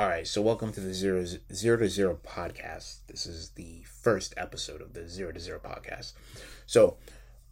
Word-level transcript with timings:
All 0.00 0.08
right, 0.08 0.26
so 0.26 0.40
welcome 0.40 0.72
to 0.72 0.80
the 0.80 0.94
zero 0.94 1.26
zero 1.52 1.76
to 1.76 1.86
zero 1.86 2.18
podcast. 2.26 3.00
This 3.06 3.26
is 3.26 3.50
the 3.50 3.84
first 3.84 4.32
episode 4.38 4.80
of 4.80 4.94
the 4.94 5.06
zero 5.06 5.30
to 5.30 5.38
zero 5.38 5.60
podcast. 5.62 6.14
So, 6.64 6.96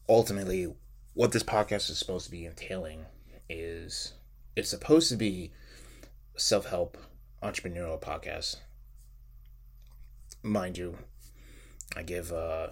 ultimately, 0.08 0.72
what 1.12 1.32
this 1.32 1.42
podcast 1.42 1.90
is 1.90 1.98
supposed 1.98 2.24
to 2.24 2.30
be 2.30 2.46
entailing 2.46 3.04
is 3.50 4.14
it's 4.56 4.70
supposed 4.70 5.10
to 5.10 5.16
be 5.16 5.52
self 6.36 6.64
help 6.64 6.96
entrepreneurial 7.42 8.00
podcast. 8.00 8.56
Mind 10.42 10.78
you, 10.78 10.96
I 11.94 12.02
give 12.02 12.32
uh, 12.32 12.68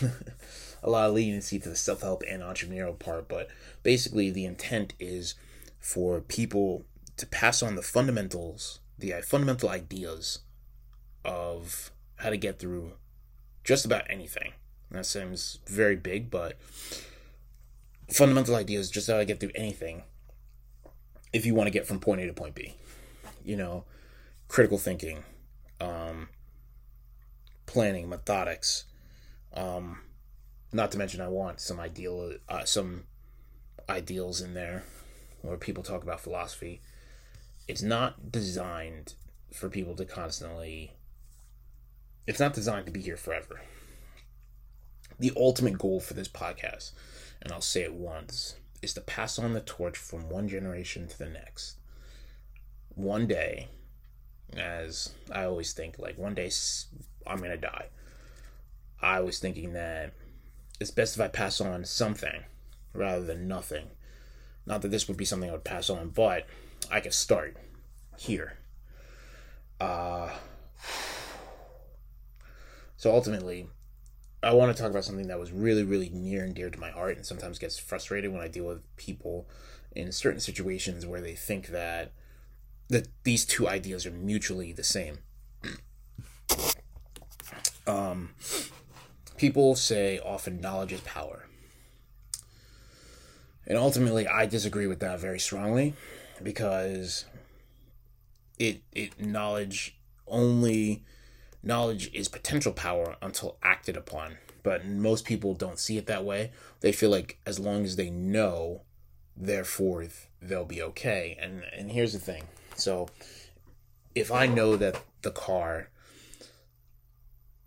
a 0.84 0.88
lot 0.88 1.08
of 1.08 1.14
leniency 1.14 1.58
to 1.58 1.70
the 1.70 1.74
self 1.74 2.02
help 2.02 2.22
and 2.30 2.44
entrepreneurial 2.44 2.96
part, 2.96 3.26
but 3.26 3.48
basically, 3.82 4.30
the 4.30 4.44
intent 4.44 4.94
is 5.00 5.34
for 5.80 6.20
people 6.20 6.84
to 7.16 7.26
pass 7.26 7.60
on 7.60 7.74
the 7.74 7.82
fundamentals 7.82 8.78
the 8.98 9.12
fundamental 9.22 9.68
ideas 9.68 10.40
of 11.24 11.90
how 12.16 12.30
to 12.30 12.36
get 12.36 12.58
through 12.58 12.92
just 13.64 13.84
about 13.84 14.04
anything. 14.08 14.52
that 14.90 15.04
seems 15.04 15.58
very 15.66 15.96
big, 15.96 16.30
but 16.30 16.56
fundamental 18.10 18.54
ideas 18.54 18.90
just 18.90 19.08
how 19.08 19.18
to 19.18 19.24
get 19.24 19.40
through 19.40 19.50
anything 19.54 20.04
if 21.32 21.44
you 21.44 21.54
want 21.54 21.66
to 21.66 21.72
get 21.72 21.86
from 21.86 21.98
point 21.98 22.20
A 22.20 22.26
to 22.26 22.32
point 22.32 22.54
B. 22.54 22.74
You 23.44 23.56
know, 23.56 23.84
critical 24.48 24.78
thinking, 24.78 25.24
um, 25.80 26.28
planning, 27.66 28.08
methodics. 28.08 28.84
Um, 29.52 30.02
not 30.72 30.92
to 30.92 30.98
mention, 30.98 31.20
I 31.20 31.28
want 31.28 31.60
some 31.60 31.80
ideal, 31.80 32.34
uh, 32.48 32.64
some 32.64 33.04
ideals 33.88 34.40
in 34.40 34.54
there 34.54 34.84
where 35.42 35.56
people 35.56 35.82
talk 35.82 36.02
about 36.02 36.20
philosophy 36.20 36.80
it's 37.68 37.82
not 37.82 38.30
designed 38.30 39.14
for 39.52 39.68
people 39.68 39.94
to 39.96 40.04
constantly 40.04 40.92
it's 42.26 42.40
not 42.40 42.54
designed 42.54 42.86
to 42.86 42.92
be 42.92 43.00
here 43.00 43.16
forever. 43.16 43.60
The 45.18 45.32
ultimate 45.36 45.78
goal 45.78 46.00
for 46.00 46.14
this 46.14 46.28
podcast 46.28 46.92
and 47.42 47.52
i'll 47.52 47.60
say 47.60 47.82
it 47.82 47.94
once 47.94 48.56
is 48.82 48.94
to 48.94 49.00
pass 49.00 49.38
on 49.38 49.52
the 49.52 49.60
torch 49.60 49.96
from 49.96 50.28
one 50.28 50.48
generation 50.48 51.08
to 51.08 51.18
the 51.18 51.28
next. 51.28 51.76
One 52.94 53.26
day 53.26 53.68
as 54.56 55.10
i 55.32 55.44
always 55.44 55.72
think 55.72 55.98
like 55.98 56.16
one 56.16 56.34
day 56.34 56.50
i'm 57.26 57.38
gonna 57.38 57.56
die. 57.56 57.86
I 59.00 59.20
was 59.20 59.38
thinking 59.38 59.72
that 59.72 60.12
it's 60.80 60.90
best 60.90 61.16
if 61.16 61.22
i 61.22 61.28
pass 61.28 61.60
on 61.60 61.84
something 61.84 62.44
rather 62.92 63.24
than 63.24 63.48
nothing. 63.48 63.88
Not 64.66 64.82
that 64.82 64.90
this 64.90 65.08
would 65.08 65.16
be 65.16 65.24
something 65.24 65.48
i 65.48 65.52
would 65.52 65.64
pass 65.64 65.90
on 65.90 66.10
but 66.10 66.46
I 66.90 67.00
can 67.00 67.12
start 67.12 67.56
here. 68.16 68.58
Uh, 69.80 70.30
so 72.96 73.12
ultimately, 73.12 73.68
I 74.42 74.54
want 74.54 74.74
to 74.74 74.80
talk 74.80 74.90
about 74.90 75.04
something 75.04 75.28
that 75.28 75.38
was 75.38 75.52
really, 75.52 75.82
really 75.82 76.08
near 76.10 76.44
and 76.44 76.54
dear 76.54 76.70
to 76.70 76.78
my 76.78 76.90
heart, 76.90 77.16
and 77.16 77.26
sometimes 77.26 77.58
gets 77.58 77.78
frustrated 77.78 78.32
when 78.32 78.40
I 78.40 78.48
deal 78.48 78.64
with 78.64 78.96
people 78.96 79.48
in 79.94 80.12
certain 80.12 80.40
situations 80.40 81.06
where 81.06 81.20
they 81.20 81.34
think 81.34 81.68
that 81.68 82.12
that 82.88 83.08
these 83.24 83.44
two 83.44 83.68
ideas 83.68 84.06
are 84.06 84.12
mutually 84.12 84.72
the 84.72 84.84
same. 84.84 85.18
Um, 87.88 88.30
people 89.36 89.76
say 89.76 90.18
often 90.18 90.60
knowledge 90.60 90.92
is 90.92 91.00
power. 91.02 91.46
And 93.64 93.78
ultimately, 93.78 94.26
I 94.26 94.46
disagree 94.46 94.88
with 94.88 94.98
that 94.98 95.20
very 95.20 95.38
strongly 95.38 95.94
because 96.42 97.24
it 98.58 98.82
it 98.92 99.20
knowledge 99.20 99.98
only 100.26 101.04
knowledge 101.62 102.10
is 102.12 102.28
potential 102.28 102.72
power 102.72 103.16
until 103.22 103.56
acted 103.62 103.96
upon. 103.96 104.38
But 104.62 104.84
most 104.84 105.24
people 105.24 105.54
don't 105.54 105.78
see 105.78 105.96
it 105.96 106.06
that 106.06 106.24
way. 106.24 106.50
They 106.80 106.92
feel 106.92 107.10
like 107.10 107.38
as 107.46 107.60
long 107.60 107.84
as 107.84 107.96
they 107.96 108.10
know 108.10 108.82
therefore 109.36 110.06
they'll 110.42 110.64
be 110.64 110.82
okay. 110.82 111.36
And 111.40 111.62
and 111.76 111.90
here's 111.90 112.12
the 112.12 112.18
thing. 112.18 112.44
So 112.74 113.08
if 114.16 114.32
i 114.32 114.46
know 114.46 114.76
that 114.76 115.00
the 115.22 115.30
car 115.30 115.90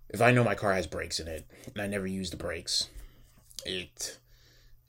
if 0.09 0.19
i 0.21 0.31
know 0.31 0.43
my 0.43 0.55
car 0.55 0.73
has 0.73 0.87
brakes 0.87 1.19
in 1.19 1.27
it 1.27 1.47
and 1.73 1.81
i 1.81 1.87
never 1.87 2.07
use 2.07 2.31
the 2.31 2.37
brakes 2.37 2.89
it 3.65 4.17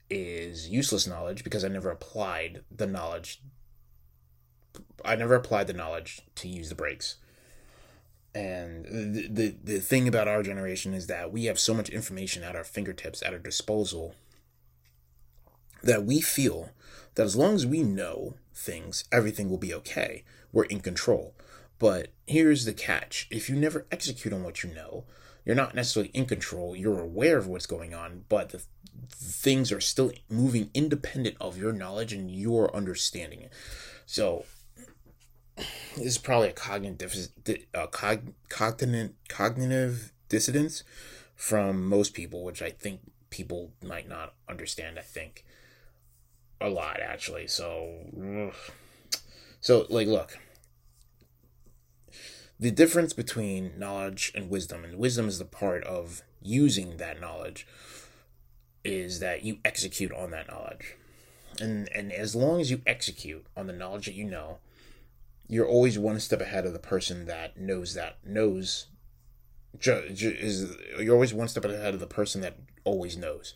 is 0.09 0.67
useless 0.67 1.07
knowledge 1.07 1.43
because 1.43 1.63
i 1.63 1.67
never 1.69 1.91
applied 1.91 2.63
the 2.75 2.87
knowledge 2.87 3.41
I 5.05 5.15
never 5.15 5.35
applied 5.35 5.67
the 5.67 5.73
knowledge 5.73 6.21
to 6.35 6.47
use 6.47 6.69
the 6.69 6.75
brakes. 6.75 7.15
And 8.33 8.85
the, 8.85 9.27
the 9.27 9.55
the 9.63 9.79
thing 9.79 10.07
about 10.07 10.27
our 10.27 10.41
generation 10.41 10.93
is 10.93 11.07
that 11.07 11.33
we 11.33 11.45
have 11.45 11.59
so 11.59 11.73
much 11.73 11.89
information 11.89 12.43
at 12.43 12.55
our 12.55 12.63
fingertips, 12.63 13.21
at 13.21 13.33
our 13.33 13.39
disposal, 13.39 14.15
that 15.83 16.05
we 16.05 16.21
feel 16.21 16.69
that 17.15 17.25
as 17.25 17.35
long 17.35 17.55
as 17.55 17.65
we 17.65 17.83
know 17.83 18.35
things, 18.53 19.03
everything 19.11 19.49
will 19.49 19.57
be 19.57 19.73
okay. 19.73 20.23
We're 20.53 20.63
in 20.63 20.79
control. 20.79 21.33
But 21.77 22.09
here's 22.27 22.65
the 22.65 22.73
catch 22.73 23.27
if 23.31 23.49
you 23.49 23.55
never 23.55 23.85
execute 23.91 24.33
on 24.33 24.43
what 24.43 24.63
you 24.63 24.73
know, 24.73 25.05
you're 25.45 25.55
not 25.55 25.75
necessarily 25.75 26.11
in 26.13 26.25
control. 26.25 26.75
You're 26.75 27.01
aware 27.01 27.37
of 27.37 27.47
what's 27.47 27.65
going 27.65 27.93
on, 27.93 28.25
but 28.29 28.49
the 28.49 28.61
things 29.09 29.71
are 29.71 29.81
still 29.81 30.11
moving 30.29 30.69
independent 30.73 31.37
of 31.41 31.57
your 31.57 31.73
knowledge 31.73 32.13
and 32.13 32.29
your 32.29 32.73
understanding. 32.75 33.49
So 34.05 34.45
this 35.95 36.05
is 36.05 36.17
probably 36.17 36.49
a 36.49 36.53
cognitive 36.53 37.15
a 37.73 37.87
cog, 37.87 38.33
cognitive 38.49 39.13
cognitive 39.27 40.11
dissonance 40.29 40.83
from 41.35 41.85
most 41.85 42.13
people, 42.13 42.43
which 42.43 42.61
I 42.61 42.69
think 42.69 43.01
people 43.29 43.71
might 43.83 44.07
not 44.07 44.33
understand. 44.47 44.99
I 44.99 45.01
think 45.01 45.45
a 46.61 46.69
lot 46.69 46.99
actually. 47.01 47.47
So, 47.47 48.51
so 49.59 49.85
like, 49.89 50.07
look, 50.07 50.37
the 52.59 52.71
difference 52.71 53.13
between 53.13 53.73
knowledge 53.77 54.31
and 54.35 54.49
wisdom, 54.49 54.83
and 54.83 54.97
wisdom 54.97 55.27
is 55.27 55.39
the 55.39 55.45
part 55.45 55.83
of 55.83 56.21
using 56.41 56.97
that 56.97 57.19
knowledge, 57.19 57.67
is 58.83 59.19
that 59.19 59.43
you 59.43 59.57
execute 59.65 60.11
on 60.11 60.31
that 60.31 60.47
knowledge, 60.47 60.95
and 61.59 61.89
and 61.93 62.11
as 62.11 62.35
long 62.35 62.61
as 62.61 62.69
you 62.69 62.81
execute 62.85 63.45
on 63.57 63.67
the 63.67 63.73
knowledge 63.73 64.05
that 64.05 64.13
you 64.13 64.25
know 64.25 64.59
you're 65.51 65.67
always 65.67 65.99
one 65.99 66.17
step 66.17 66.39
ahead 66.39 66.65
of 66.65 66.71
the 66.71 66.79
person 66.79 67.25
that 67.25 67.57
knows 67.57 67.93
that 67.93 68.17
knows 68.25 68.87
ju- 69.77 70.09
ju- 70.13 70.37
is 70.39 70.77
you're 70.97 71.13
always 71.13 71.33
one 71.33 71.49
step 71.49 71.65
ahead 71.65 71.93
of 71.93 71.99
the 71.99 72.07
person 72.07 72.39
that 72.39 72.55
always 72.85 73.17
knows. 73.17 73.53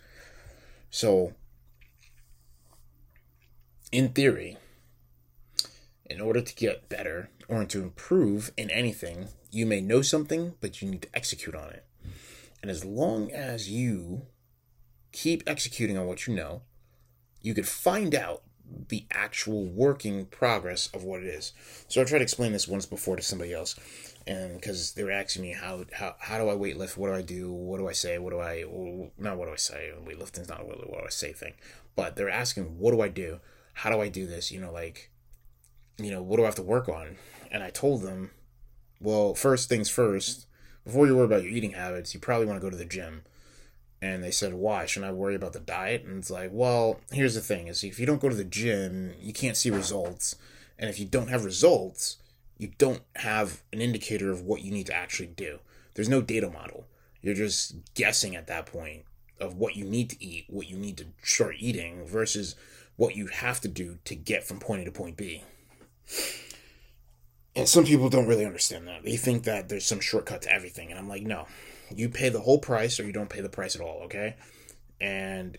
So 0.90 1.36
in 3.94 4.10
theory 4.10 4.58
in 6.06 6.20
order 6.20 6.42
to 6.42 6.56
get 6.56 6.90
better 6.90 7.30
or 7.48 7.64
to 7.64 7.82
improve 7.82 8.52
in 8.58 8.70
anything 8.70 9.30
you 9.50 9.66
may 9.66 9.80
know 9.80 10.02
something 10.02 10.56
but 10.60 10.82
you 10.82 10.90
need 10.90 11.04
to 11.04 11.16
execute 11.16 11.56
on 11.56 11.70
it. 11.70 11.86
And 12.62 12.70
as 12.70 12.84
long 12.84 13.32
as 13.32 13.70
you 13.70 14.24
keep 15.14 15.44
executing 15.48 15.98
on 15.98 16.08
what 16.08 16.28
you 16.28 16.36
know 16.36 16.64
you 17.42 17.54
could 17.54 17.70
find 17.70 18.14
out 18.14 18.44
the 18.90 19.06
actual 19.12 19.66
working 19.66 20.26
progress 20.26 20.90
of 20.94 21.04
what 21.04 21.22
it 21.22 21.28
is. 21.28 21.54
So 21.88 22.02
I 22.02 22.06
tried 22.06 22.20
to 22.20 22.24
explain 22.24 22.52
this 22.52 22.68
once 22.68 22.86
before 22.86 23.16
to 23.16 23.22
somebody 23.22 23.54
else, 23.54 23.76
and 24.28 24.56
because 24.56 24.94
they 24.94 25.04
were 25.04 25.12
asking 25.12 25.44
me 25.44 25.54
how 25.54 25.86
how 25.94 26.16
how 26.20 26.38
do 26.38 26.50
I 26.50 26.54
weightlift? 26.54 26.98
What 26.98 27.08
do 27.08 27.14
I 27.14 27.22
do? 27.22 27.52
What 27.52 27.78
do 27.78 27.88
I 27.88 27.94
say? 27.94 28.18
What 28.18 28.32
do 28.32 28.40
I 28.40 28.64
not 29.18 29.38
what 29.38 29.46
do 29.46 29.54
I 29.54 29.58
say? 29.58 29.92
Weightlifting's 30.04 30.50
not 30.50 30.62
a 30.62 30.64
what 30.64 30.80
do 30.80 31.06
I 31.06 31.10
say 31.10 31.34
thing, 31.34 31.54
but 31.96 32.16
they're 32.16 32.30
asking 32.30 32.80
what 32.80 32.92
do 32.92 33.02
I 33.02 33.08
do? 33.08 33.40
How 33.74 33.90
do 33.90 34.02
I 34.02 34.10
do 34.10 34.26
this? 34.26 34.52
You 34.52 34.62
know, 34.62 34.72
like, 34.72 35.12
you 35.98 36.12
know, 36.12 36.22
what 36.22 36.38
do 36.38 36.44
I 36.44 36.46
have 36.46 36.56
to 36.56 36.64
work 36.64 36.88
on? 36.88 37.18
And 37.52 37.62
I 37.62 37.70
told 37.70 38.02
them, 38.02 38.32
well, 39.00 39.36
first 39.36 39.70
things 39.70 39.90
first. 39.90 40.48
Before 40.86 41.08
you 41.08 41.16
worry 41.16 41.26
about 41.26 41.42
your 41.42 41.52
eating 41.52 41.72
habits, 41.72 42.14
you 42.14 42.20
probably 42.20 42.46
want 42.46 42.62
to 42.62 42.66
go 42.66 42.70
to 42.70 42.78
the 42.78 42.86
gym 42.86 43.24
and 44.06 44.24
they 44.24 44.32
said 44.32 44.54
why? 44.54 44.86
Shouldn't 44.86 45.10
i 45.10 45.14
worry 45.14 45.36
about 45.36 45.54
the 45.54 45.60
diet? 45.60 46.04
And 46.04 46.20
it's 46.20 46.30
like 46.30 46.52
well 46.54 47.00
here's 47.12 47.36
the 47.36 47.42
thing 47.42 47.68
is 47.68 47.84
if 47.84 48.00
you 48.00 48.06
don't 48.06 48.22
go 48.22 48.30
to 48.30 48.36
the 48.36 48.44
gym 48.44 49.14
you 49.20 49.34
can't 49.34 49.58
see 49.58 49.72
results 49.72 50.36
and 50.78 50.90
if 50.90 51.00
you 51.00 51.06
don't 51.06 51.30
have 51.30 51.44
results 51.44 52.18
you 52.58 52.72
don't 52.78 53.02
have 53.16 53.64
an 53.74 53.82
indicator 53.82 54.32
of 54.32 54.44
what 54.44 54.62
you 54.62 54.72
need 54.72 54.86
to 54.86 54.94
actually 54.96 55.28
do. 55.28 55.60
There's 55.94 56.08
no 56.08 56.22
data 56.22 56.50
model. 56.50 56.86
You're 57.22 57.34
just 57.34 57.76
guessing 57.96 58.36
at 58.36 58.48
that 58.48 58.66
point 58.66 59.04
of 59.42 59.56
what 59.56 59.76
you 59.76 59.84
need 59.84 60.10
to 60.12 60.24
eat 60.24 60.46
what 60.48 60.70
you 60.70 60.78
need 60.78 60.98
to 60.98 61.08
start 61.24 61.56
eating 61.60 62.06
versus 62.06 62.56
what 62.96 63.16
you 63.16 63.28
have 63.28 63.60
to 63.62 63.68
do 63.68 63.98
to 64.06 64.16
get 64.16 64.46
from 64.46 64.60
point 64.60 64.82
a 64.82 64.86
to 64.86 64.92
point 64.92 65.18
b. 65.18 65.44
And 67.58 67.68
some 67.68 67.86
people 67.86 68.10
don't 68.10 68.28
really 68.28 68.46
understand 68.46 68.88
that. 68.88 69.04
They 69.04 69.18
think 69.18 69.44
that 69.44 69.68
there's 69.68 69.86
some 69.86 70.00
shortcut 70.00 70.44
to 70.44 70.54
everything 70.54 70.90
and 70.90 71.00
i'm 71.00 71.10
like 71.10 71.24
no 71.24 71.48
you 71.94 72.10
pay 72.10 72.30
the 72.30 72.42
whole 72.42 72.60
price 72.60 73.00
or 73.00 73.04
you 73.04 73.12
don't 73.12 73.30
pay 73.30 73.42
the 73.42 73.50
price 73.50 73.76
at 73.76 73.82
all, 73.82 74.02
okay? 74.04 74.36
And 75.00 75.58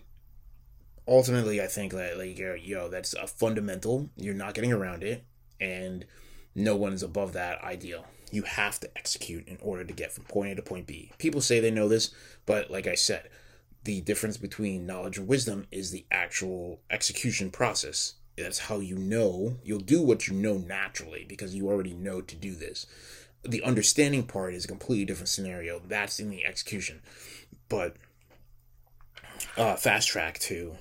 ultimately, 1.07 1.61
I 1.61 1.67
think 1.67 1.93
that 1.93 2.17
like 2.17 2.37
yo, 2.37 2.89
that's 2.89 3.13
a 3.13 3.27
fundamental. 3.27 4.09
You're 4.15 4.33
not 4.33 4.53
getting 4.53 4.73
around 4.73 5.03
it, 5.03 5.23
and 5.59 6.05
no 6.55 6.75
one's 6.75 7.03
above 7.03 7.33
that 7.33 7.63
ideal. 7.63 8.05
You 8.31 8.43
have 8.43 8.79
to 8.81 8.89
execute 8.97 9.47
in 9.47 9.57
order 9.61 9.85
to 9.85 9.93
get 9.93 10.11
from 10.11 10.25
point 10.25 10.51
A 10.51 10.55
to 10.55 10.61
point 10.61 10.87
B. 10.87 11.11
People 11.17 11.39
say 11.39 11.59
they 11.59 11.71
know 11.71 11.87
this, 11.87 12.13
but 12.45 12.69
like 12.69 12.87
I 12.87 12.95
said, 12.95 13.29
the 13.83 14.01
difference 14.01 14.35
between 14.35 14.85
knowledge 14.85 15.17
and 15.17 15.27
wisdom 15.27 15.65
is 15.71 15.91
the 15.91 16.05
actual 16.11 16.81
execution 16.89 17.51
process. 17.51 18.15
That's 18.37 18.59
how 18.59 18.79
you 18.79 18.97
know. 18.97 19.57
You'll 19.63 19.79
do 19.79 20.01
what 20.01 20.27
you 20.27 20.33
know 20.33 20.57
naturally 20.57 21.25
because 21.27 21.55
you 21.55 21.69
already 21.69 21.93
know 21.93 22.21
to 22.21 22.35
do 22.35 22.53
this. 22.53 22.85
The 23.47 23.63
understanding 23.63 24.23
part 24.23 24.53
is 24.53 24.65
a 24.65 24.67
completely 24.67 25.05
different 25.05 25.29
scenario. 25.29 25.79
That's 25.79 26.19
in 26.19 26.29
the 26.29 26.45
execution. 26.45 27.01
But 27.69 27.95
uh, 29.57 29.75
fast 29.75 30.09
track 30.09 30.39
to 30.39 30.75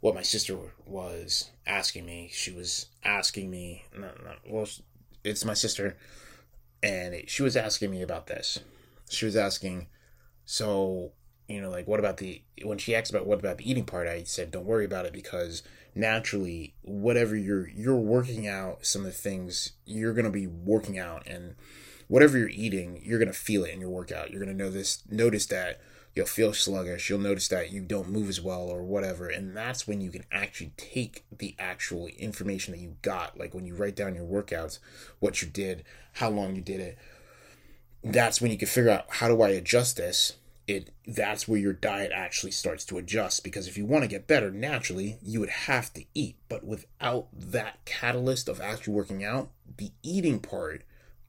what 0.00 0.14
my 0.14 0.22
sister 0.22 0.56
was 0.86 1.50
asking 1.66 2.06
me. 2.06 2.30
She 2.32 2.52
was 2.52 2.86
asking 3.04 3.50
me, 3.50 3.84
well, 4.46 4.68
it's 5.24 5.44
my 5.44 5.54
sister, 5.54 5.96
and 6.82 7.14
it, 7.14 7.30
she 7.30 7.42
was 7.42 7.56
asking 7.56 7.90
me 7.90 8.02
about 8.02 8.26
this. 8.26 8.60
She 9.08 9.24
was 9.24 9.36
asking, 9.36 9.86
so 10.44 11.12
you 11.48 11.60
know, 11.60 11.70
like 11.70 11.86
what 11.86 12.00
about 12.00 12.16
the 12.18 12.42
when 12.62 12.78
she 12.78 12.94
asked 12.94 13.10
about 13.10 13.26
what 13.26 13.38
about 13.38 13.58
the 13.58 13.70
eating 13.70 13.84
part, 13.84 14.08
I 14.08 14.22
said 14.24 14.50
don't 14.50 14.64
worry 14.64 14.84
about 14.84 15.06
it 15.06 15.12
because 15.12 15.62
naturally, 15.94 16.74
whatever 16.82 17.36
you're 17.36 17.68
you're 17.68 17.96
working 17.96 18.48
out 18.48 18.86
some 18.86 19.02
of 19.02 19.06
the 19.06 19.12
things 19.12 19.72
you're 19.84 20.14
gonna 20.14 20.30
be 20.30 20.46
working 20.46 20.98
out, 20.98 21.26
and 21.26 21.54
whatever 22.08 22.38
you're 22.38 22.48
eating, 22.48 23.00
you're 23.04 23.18
gonna 23.18 23.32
feel 23.32 23.64
it 23.64 23.72
in 23.72 23.80
your 23.80 23.90
workout. 23.90 24.30
You're 24.30 24.40
gonna 24.40 24.56
know 24.56 24.70
this, 24.70 25.02
notice 25.10 25.46
that 25.46 25.80
you'll 26.14 26.26
feel 26.26 26.54
sluggish. 26.54 27.10
You'll 27.10 27.18
notice 27.18 27.48
that 27.48 27.72
you 27.72 27.82
don't 27.82 28.08
move 28.08 28.28
as 28.28 28.40
well 28.40 28.62
or 28.62 28.82
whatever. 28.82 29.28
And 29.28 29.54
that's 29.54 29.86
when 29.86 30.00
you 30.00 30.10
can 30.10 30.24
actually 30.32 30.72
take 30.76 31.24
the 31.36 31.54
actual 31.58 32.06
information 32.06 32.72
that 32.72 32.80
you 32.80 32.96
got 33.02 33.36
like 33.38 33.52
when 33.52 33.66
you 33.66 33.74
write 33.74 33.96
down 33.96 34.14
your 34.14 34.24
workouts 34.24 34.78
what 35.18 35.42
you 35.42 35.48
did 35.48 35.84
how 36.14 36.30
long 36.30 36.54
you 36.56 36.62
did 36.62 36.80
it. 36.80 36.98
That's 38.02 38.40
when 38.40 38.50
you 38.50 38.56
can 38.56 38.68
figure 38.68 38.90
out 38.90 39.06
how 39.08 39.28
do 39.28 39.42
i 39.42 39.48
adjust 39.48 39.96
this 39.96 40.34
it 40.66 40.90
that's 41.06 41.46
where 41.46 41.60
your 41.60 41.72
diet 41.72 42.10
actually 42.14 42.50
starts 42.50 42.84
to 42.84 42.96
adjust 42.96 43.44
because 43.44 43.68
if 43.68 43.76
you 43.76 43.84
want 43.84 44.02
to 44.02 44.08
get 44.08 44.26
better 44.26 44.50
naturally 44.50 45.18
you 45.22 45.38
would 45.38 45.50
have 45.50 45.92
to 45.92 46.04
eat 46.14 46.36
but 46.48 46.64
without 46.64 47.26
that 47.32 47.84
catalyst 47.84 48.48
of 48.48 48.60
actually 48.60 48.94
working 48.94 49.22
out 49.22 49.50
the 49.76 49.90
eating 50.02 50.38
part 50.38 50.82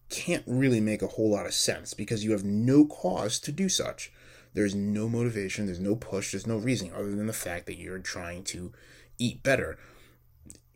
can't 0.09 0.43
really 0.47 0.79
make 0.79 1.01
a 1.01 1.07
whole 1.07 1.31
lot 1.31 1.45
of 1.45 1.53
sense 1.53 1.93
because 1.93 2.23
you 2.23 2.31
have 2.31 2.45
no 2.45 2.85
cause 2.85 3.39
to 3.39 3.51
do 3.51 3.67
such 3.67 4.11
there's 4.55 4.73
no 4.73 5.09
motivation, 5.09 5.65
there's 5.65 5.81
no 5.81 5.95
push, 5.95 6.31
there's 6.31 6.47
no 6.47 6.57
reason 6.57 6.89
other 6.95 7.13
than 7.13 7.27
the 7.27 7.33
fact 7.33 7.65
that 7.65 7.77
you're 7.77 7.99
trying 7.99 8.43
to 8.45 8.71
eat 9.19 9.43
better. 9.43 9.77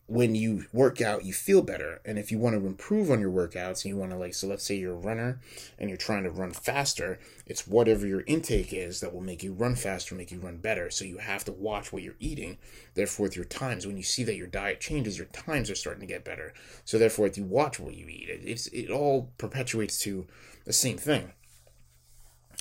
When 0.10 0.34
you 0.34 0.66
work 0.74 1.02
out, 1.02 1.24
you 1.24 1.34
feel 1.34 1.62
better. 1.62 2.02
And 2.04 2.18
if 2.18 2.32
you 2.32 2.40
want 2.40 2.56
to 2.56 2.66
improve 2.66 3.12
on 3.12 3.22
your 3.22 3.32
workouts 3.32 3.86
and 3.86 3.94
you 3.94 3.96
want 3.96 4.10
to, 4.12 4.18
like, 4.18 4.34
so 4.34 4.48
let's 4.48 4.64
say 4.64 4.76
you're 4.76 4.96
a 4.96 4.98
runner 4.98 5.40
and 5.78 5.88
you're 5.88 5.98
trying 5.98 6.24
to 6.24 6.32
run 6.32 6.52
faster, 6.52 7.20
it's 7.46 7.68
whatever 7.68 8.08
your 8.08 8.24
intake 8.26 8.74
is 8.74 9.02
that 9.02 9.14
will 9.14 9.22
make 9.22 9.44
you 9.44 9.54
run 9.54 9.76
faster, 9.76 10.16
make 10.16 10.32
you 10.32 10.40
run 10.40 10.58
better. 10.58 10.90
So 10.90 11.06
you 11.06 11.20
have 11.20 11.46
to 11.46 11.52
watch 11.52 11.94
what 11.94 12.02
you're 12.02 12.16
eating. 12.20 12.58
Therefore, 12.96 13.26
with 13.26 13.36
your 13.36 13.46
times, 13.46 13.86
when 13.86 13.98
you 13.98 14.04
see 14.04 14.24
that 14.24 14.36
your 14.36 14.48
diet 14.48 14.82
changes, 14.82 15.18
your 15.18 15.28
times 15.28 15.70
are 15.70 15.76
starting 15.76 16.02
to 16.02 16.08
get 16.08 16.26
better. 16.26 16.54
So 16.86 16.98
therefore, 16.98 17.28
if 17.28 17.38
you 17.38 17.44
watch 17.44 17.80
what 17.80 17.94
you 17.94 18.08
eat, 18.08 18.30
it's, 18.30 18.66
it 18.68 18.90
all 18.90 19.32
perpetuates 19.38 20.00
to 20.00 20.26
the 20.66 20.74
same 20.74 20.98
thing 20.98 21.34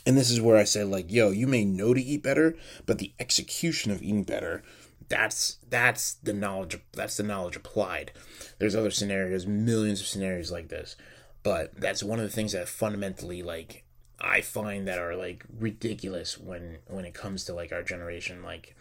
and 0.08 0.16
this 0.16 0.30
is 0.30 0.40
where 0.40 0.56
I 0.56 0.64
say, 0.64 0.84
like, 0.84 1.12
yo, 1.12 1.32
you 1.32 1.46
may 1.46 1.66
know 1.66 1.92
to 1.92 2.00
eat 2.00 2.22
better, 2.22 2.56
but 2.86 2.98
the 2.98 3.12
execution 3.20 3.92
of 3.92 4.02
eating 4.02 4.22
better, 4.22 4.62
that's 5.08 5.58
that's 5.69 6.14
the 6.14 6.32
knowledge 6.32 6.78
that's 6.93 7.16
the 7.16 7.22
knowledge 7.22 7.56
applied. 7.56 8.12
There's 8.58 8.76
other 8.76 8.90
scenarios, 8.90 9.46
millions 9.46 10.00
of 10.00 10.06
scenarios 10.06 10.52
like 10.52 10.69
this. 10.69 10.96
But 11.43 11.81
that's 11.81 12.02
one 12.02 12.19
of 12.19 12.25
the 12.25 12.31
things 12.31 12.52
that 12.52 12.69
fundamentally 12.69 13.43
like 13.43 13.84
I 14.20 14.40
find 14.40 14.87
that 14.88 14.99
are 14.99 15.16
like 15.16 15.44
ridiculous 15.58 16.38
when 16.38 16.78
when 16.87 17.05
it 17.05 17.14
comes 17.14 17.44
to 17.44 17.55
like 17.55 17.72
our 17.72 17.82
generation. 17.82 18.43
Like 18.43 18.76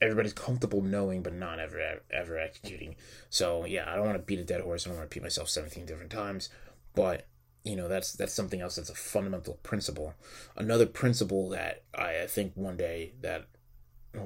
everybody's 0.00 0.32
comfortable 0.32 0.82
knowing 0.82 1.22
but 1.22 1.34
not 1.34 1.60
ever 1.60 2.00
ever 2.10 2.38
executing. 2.38 2.96
So 3.30 3.64
yeah, 3.64 3.84
I 3.90 3.96
don't 3.96 4.06
want 4.06 4.18
to 4.18 4.24
beat 4.24 4.40
a 4.40 4.44
dead 4.44 4.62
horse. 4.62 4.86
I 4.86 4.90
don't 4.90 4.98
want 4.98 5.10
to 5.10 5.14
repeat 5.14 5.22
myself 5.22 5.48
17 5.48 5.86
different 5.86 6.10
times. 6.10 6.48
But 6.94 7.26
you 7.64 7.76
know 7.76 7.88
that's 7.88 8.12
that's 8.12 8.32
something 8.32 8.60
else 8.60 8.76
that's 8.76 8.88
a 8.88 8.94
fundamental 8.94 9.58
principle 9.62 10.14
another 10.56 10.86
principle 10.86 11.48
that 11.48 11.82
i, 11.94 12.22
I 12.22 12.26
think 12.26 12.52
one 12.54 12.76
day 12.76 13.12
that 13.20 13.46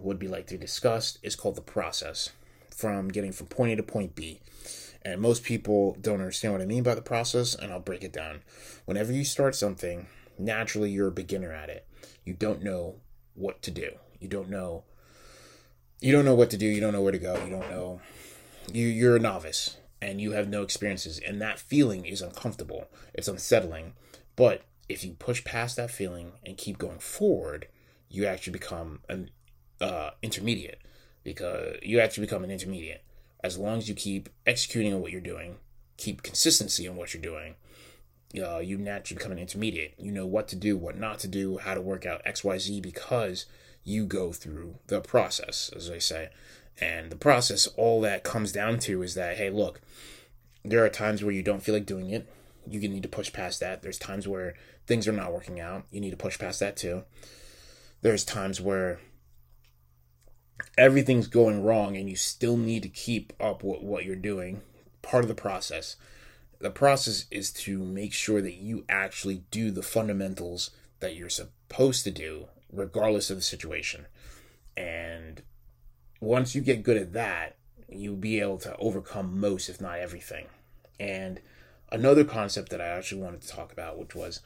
would 0.00 0.18
be 0.18 0.28
like 0.28 0.46
to 0.48 0.58
discuss 0.58 1.18
is 1.22 1.36
called 1.36 1.56
the 1.56 1.62
process 1.62 2.30
from 2.70 3.08
getting 3.08 3.32
from 3.32 3.46
point 3.46 3.72
a 3.72 3.76
to 3.76 3.82
point 3.82 4.14
b. 4.14 4.40
And 5.04 5.20
most 5.20 5.42
people 5.42 5.96
don't 6.00 6.20
understand 6.20 6.54
what 6.54 6.62
i 6.62 6.66
mean 6.66 6.82
by 6.82 6.94
the 6.94 7.02
process 7.02 7.54
and 7.54 7.72
i'll 7.72 7.80
break 7.80 8.04
it 8.04 8.12
down. 8.12 8.42
Whenever 8.84 9.12
you 9.12 9.24
start 9.24 9.54
something 9.54 10.06
naturally 10.38 10.90
you're 10.90 11.08
a 11.08 11.12
beginner 11.12 11.52
at 11.52 11.68
it. 11.68 11.86
You 12.24 12.34
don't 12.34 12.62
know 12.62 12.96
what 13.34 13.62
to 13.62 13.70
do. 13.70 13.90
You 14.20 14.28
don't 14.28 14.48
know 14.48 14.84
you 16.00 16.10
don't 16.10 16.24
know 16.24 16.34
what 16.34 16.50
to 16.50 16.56
do. 16.56 16.66
You 16.66 16.80
don't 16.80 16.92
know 16.92 17.02
where 17.02 17.12
to 17.12 17.18
go. 17.18 17.34
You 17.44 17.50
don't 17.50 17.70
know. 17.70 18.00
You 18.72 18.86
you're 18.86 19.16
a 19.16 19.20
novice 19.20 19.76
and 20.00 20.20
you 20.20 20.32
have 20.32 20.48
no 20.48 20.62
experiences 20.62 21.20
and 21.24 21.40
that 21.40 21.58
feeling 21.58 22.06
is 22.06 22.22
uncomfortable. 22.22 22.88
It's 23.14 23.28
unsettling. 23.28 23.94
But 24.34 24.62
if 24.88 25.04
you 25.04 25.12
push 25.12 25.44
past 25.44 25.76
that 25.76 25.90
feeling 25.90 26.32
and 26.44 26.56
keep 26.56 26.78
going 26.78 26.98
forward 26.98 27.68
you 28.12 28.26
actually 28.26 28.52
become 28.52 29.00
an 29.08 29.30
uh, 29.80 30.10
intermediate 30.22 30.80
because 31.24 31.76
you 31.82 32.00
actually 32.00 32.26
become 32.26 32.44
an 32.44 32.50
intermediate 32.50 33.02
as 33.42 33.58
long 33.58 33.78
as 33.78 33.88
you 33.88 33.94
keep 33.94 34.28
executing 34.46 34.94
on 34.94 35.00
what 35.00 35.12
you're 35.12 35.20
doing 35.20 35.56
keep 35.96 36.22
consistency 36.22 36.86
on 36.86 36.96
what 36.96 37.14
you're 37.14 37.22
doing 37.22 37.54
uh, 38.42 38.58
you 38.58 38.78
naturally 38.78 39.18
become 39.18 39.32
an 39.32 39.38
intermediate 39.38 39.94
you 39.98 40.10
know 40.10 40.26
what 40.26 40.48
to 40.48 40.56
do 40.56 40.76
what 40.76 40.98
not 40.98 41.18
to 41.18 41.28
do 41.28 41.58
how 41.58 41.74
to 41.74 41.80
work 41.80 42.06
out 42.06 42.24
xyz 42.24 42.80
because 42.80 43.46
you 43.84 44.04
go 44.04 44.32
through 44.32 44.76
the 44.86 45.00
process 45.00 45.70
as 45.74 45.90
i 45.90 45.98
say 45.98 46.30
and 46.80 47.10
the 47.10 47.16
process, 47.16 47.66
all 47.76 48.00
that 48.02 48.24
comes 48.24 48.52
down 48.52 48.78
to 48.80 49.02
is 49.02 49.14
that, 49.14 49.36
hey, 49.36 49.50
look, 49.50 49.80
there 50.64 50.84
are 50.84 50.88
times 50.88 51.22
where 51.22 51.32
you 51.32 51.42
don't 51.42 51.62
feel 51.62 51.74
like 51.74 51.86
doing 51.86 52.10
it. 52.10 52.28
You 52.68 52.80
need 52.88 53.02
to 53.02 53.08
push 53.08 53.32
past 53.32 53.60
that. 53.60 53.82
There's 53.82 53.98
times 53.98 54.26
where 54.26 54.54
things 54.86 55.06
are 55.06 55.12
not 55.12 55.32
working 55.32 55.60
out. 55.60 55.84
You 55.90 56.00
need 56.00 56.10
to 56.10 56.16
push 56.16 56.38
past 56.38 56.60
that 56.60 56.76
too. 56.76 57.02
There's 58.00 58.24
times 58.24 58.60
where 58.60 59.00
everything's 60.76 61.26
going 61.26 61.62
wrong 61.62 61.96
and 61.96 62.08
you 62.08 62.16
still 62.16 62.56
need 62.56 62.82
to 62.82 62.88
keep 62.88 63.32
up 63.40 63.62
with 63.62 63.80
what 63.80 64.04
you're 64.04 64.16
doing. 64.16 64.62
Part 65.02 65.24
of 65.24 65.28
the 65.28 65.34
process. 65.34 65.96
The 66.60 66.70
process 66.70 67.26
is 67.30 67.50
to 67.52 67.78
make 67.78 68.12
sure 68.12 68.40
that 68.40 68.54
you 68.54 68.84
actually 68.88 69.42
do 69.50 69.70
the 69.70 69.82
fundamentals 69.82 70.70
that 71.00 71.16
you're 71.16 71.28
supposed 71.28 72.04
to 72.04 72.10
do, 72.10 72.46
regardless 72.72 73.30
of 73.30 73.36
the 73.36 73.42
situation. 73.42 74.06
And 74.76 75.42
once 76.20 76.54
you 76.54 76.60
get 76.60 76.84
good 76.84 76.96
at 76.96 77.12
that, 77.14 77.56
you'll 77.88 78.16
be 78.16 78.40
able 78.40 78.58
to 78.58 78.76
overcome 78.76 79.40
most, 79.40 79.68
if 79.68 79.80
not 79.80 79.98
everything. 79.98 80.46
And 81.00 81.40
another 81.90 82.24
concept 82.24 82.70
that 82.70 82.80
I 82.80 82.86
actually 82.86 83.22
wanted 83.22 83.42
to 83.42 83.48
talk 83.48 83.72
about, 83.72 83.98
which 83.98 84.14
was 84.14 84.40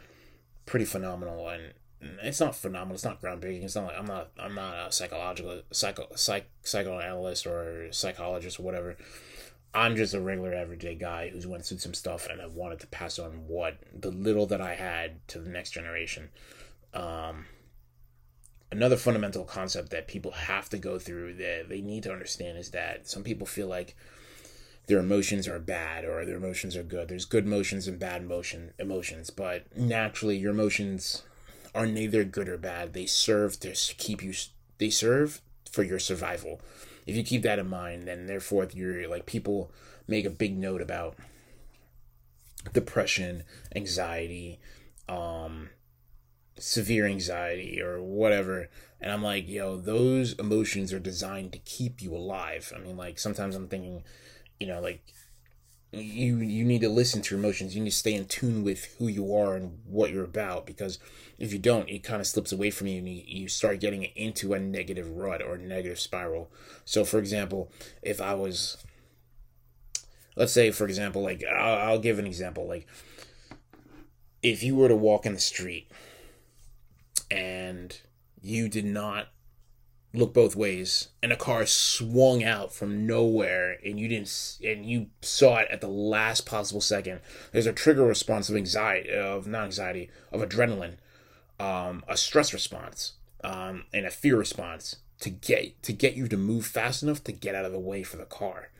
pretty 0.65 0.87
phenomenal, 0.87 1.49
and 1.49 1.75
it's 2.23 2.41
not 2.41 2.57
phenomenal, 2.57 2.95
it's 2.95 3.05
not 3.05 3.21
groundbreaking. 3.21 3.65
It's 3.65 3.77
not 3.77 3.87
like 3.87 3.99
I'm 3.99 4.07
not 4.07 4.31
I'm 4.39 4.55
not 4.55 4.89
a 4.89 4.93
psychological 4.93 5.63
psycho 5.71 6.09
psych 6.15 6.49
psychoanalyst 6.63 7.47
or 7.47 7.93
psychologist 7.93 8.59
or 8.59 8.63
whatever. 8.63 8.97
I'm 9.75 9.97
just 9.97 10.15
a 10.15 10.21
regular 10.21 10.53
everyday 10.53 10.95
guy 10.95 11.29
who's 11.29 11.47
went 11.47 11.67
through 11.67 11.79
some 11.79 11.93
stuff 11.93 12.29
and 12.31 12.41
I 12.41 12.47
wanted 12.47 12.81
to 12.81 12.87
pass 12.87 13.19
on 13.19 13.47
what 13.47 13.77
the 13.95 14.11
little 14.11 14.47
that 14.47 14.61
I 14.61 14.75
had 14.75 15.27
to 15.29 15.39
the 15.39 15.51
next 15.51 15.73
generation. 15.73 16.31
Um, 16.95 17.45
another 18.73 18.97
fundamental 18.97 19.45
concept 19.45 19.91
that 19.91 20.09
people 20.09 20.31
have 20.33 20.71
to 20.71 20.79
go 20.79 20.99
through 20.99 21.35
that 21.35 21.69
they 21.69 21.83
need 21.83 22.05
to 22.05 22.13
understand 22.13 22.57
is 22.57 22.71
that 22.71 23.07
some 23.07 23.23
people 23.23 23.47
feel 23.47 23.67
like 23.67 23.95
their 24.87 24.99
emotions 24.99 25.47
are 25.47 25.59
bad 25.59 26.05
or 26.05 26.25
their 26.25 26.37
emotions 26.37 26.77
are 26.77 26.83
good. 26.83 27.09
There's 27.09 27.25
good 27.25 27.45
emotions 27.45 27.87
and 27.87 27.99
bad 27.99 28.23
emotion 28.23 28.73
emotions, 28.79 29.31
but 29.31 29.77
naturally 29.77 30.39
your 30.39 30.53
emotions 30.53 31.23
are 31.77 31.87
neither 31.87 32.25
good 32.25 32.49
or 32.49 32.59
bad. 32.59 32.93
They 32.93 33.07
serve 33.07 33.61
to 33.61 33.73
keep 33.99 34.23
you 34.23 34.33
they 34.79 34.91
serve 34.91 35.41
for 35.71 35.83
your 35.83 35.99
survival. 35.99 36.61
If 37.07 37.15
you 37.15 37.23
keep 37.23 37.43
that 37.43 37.59
in 37.59 37.69
mind, 37.69 38.09
then 38.09 38.27
therefore 38.27 38.69
you're 38.73 39.09
like 39.09 39.27
people 39.27 39.71
make 40.09 40.25
a 40.25 40.31
big 40.31 40.57
note 40.57 40.81
about 40.81 41.17
depression, 42.73 43.45
anxiety, 43.75 44.59
um, 45.09 45.69
severe 46.59 47.07
anxiety 47.07 47.83
or 47.83 48.01
whatever 48.01 48.69
and 49.01 49.13
i'm 49.13 49.23
like 49.23 49.47
yo 49.47 49.77
those 49.77 50.33
emotions 50.35 50.91
are 50.91 50.99
designed 50.99 51.53
to 51.53 51.59
keep 51.59 52.01
you 52.01 52.15
alive 52.15 52.73
i 52.75 52.79
mean 52.79 52.97
like 52.97 53.19
sometimes 53.19 53.55
i'm 53.55 53.69
thinking 53.69 54.03
you 54.59 54.67
know 54.67 54.81
like 54.81 55.03
you 55.93 56.39
you 56.39 56.65
need 56.65 56.81
to 56.81 56.89
listen 56.89 57.23
to 57.23 57.35
your 57.35 57.45
emotions. 57.45 57.75
You 57.75 57.83
need 57.83 57.91
to 57.91 57.97
stay 57.97 58.15
in 58.15 58.27
tune 58.27 58.65
with 58.65 58.97
who 58.99 59.09
you 59.09 59.35
are 59.35 59.55
and 59.55 59.79
what 59.87 60.11
you're 60.11 60.25
about 60.25 60.67
because 60.67 60.99
if 61.39 61.53
you 61.53 61.59
don't 61.59 61.89
it 61.89 62.03
kind 62.03 62.21
of 62.21 62.27
slips 62.27 62.53
away 62.53 62.71
from 62.71 62.87
you 62.87 62.99
and 62.99 63.09
you, 63.09 63.23
you 63.27 63.49
start 63.49 63.81
getting 63.81 64.05
into 64.05 64.55
a 64.55 64.59
negative 64.59 65.11
rut 65.11 65.43
or 65.43 65.55
a 65.55 65.59
negative 65.59 66.01
spiral. 66.01 66.51
So 66.85 67.05
for 67.05 67.19
example 67.19 67.71
if 68.03 68.21
i 68.21 68.35
was 68.35 68.79
let's 70.37 70.53
say 70.53 70.71
for 70.71 70.87
example 70.87 71.23
like 71.23 71.43
I'll, 71.45 71.91
I'll 71.91 71.99
give 71.99 72.19
an 72.19 72.27
example 72.27 72.67
like 72.69 72.87
if 74.43 74.63
you 74.63 74.77
were 74.77 74.89
to 74.89 74.97
walk 74.97 75.27
in 75.27 75.33
the 75.33 75.41
street 75.41 75.91
and 77.31 77.99
you 78.41 78.69
did 78.69 78.85
not 78.85 79.29
look 80.17 80.33
both 80.33 80.57
ways 80.57 81.09
and 81.23 81.33
a 81.33 81.37
car 81.37 81.67
swung 81.67 82.43
out 82.43 82.73
from 82.73 83.07
nowhere 83.07 83.79
and 83.85 84.01
you 84.01 84.09
didn't 84.09 84.59
and 84.65 84.87
you 84.87 85.09
saw 85.23 85.59
it 85.59 85.69
at 85.71 85.81
the 85.81 85.89
last 85.89 86.47
possible 86.47 86.81
second. 86.81 87.21
There's 87.53 87.67
a 87.67 87.73
trigger 87.73 88.05
response 88.05 88.49
of 88.49 88.57
anxiety 88.57 89.11
of 89.11 89.47
not 89.47 89.65
anxiety 89.65 90.11
of 90.33 90.41
adrenaline 90.41 90.97
um, 91.59 92.05
a 92.09 92.17
stress 92.17 92.53
response 92.53 93.15
um, 93.43 93.85
and 93.93 94.07
a 94.07 94.11
fear 94.11 94.37
response 94.37 94.97
to 95.21 95.31
get 95.31 95.83
to 95.83 95.93
get 95.93 96.15
you 96.15 96.29
to 96.29 96.37
move 96.37 96.67
fast 96.67 97.03
enough 97.03 97.25
to 97.25 97.33
get 97.33 97.55
out 97.55 97.65
of 97.65 97.73
the 97.73 97.79
way 97.79 98.03
for 98.03 98.17
the 98.17 98.25
car. 98.25 98.71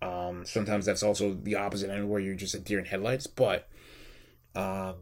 Um, 0.00 0.44
sometimes 0.44 0.86
that's 0.86 1.02
also 1.02 1.34
the 1.34 1.56
opposite 1.56 1.90
end 1.90 2.08
where 2.08 2.20
you're 2.20 2.34
just 2.34 2.54
a 2.54 2.60
deer 2.60 2.78
in 2.78 2.84
headlights 2.84 3.26
but 3.26 3.68
uh, 4.54 4.92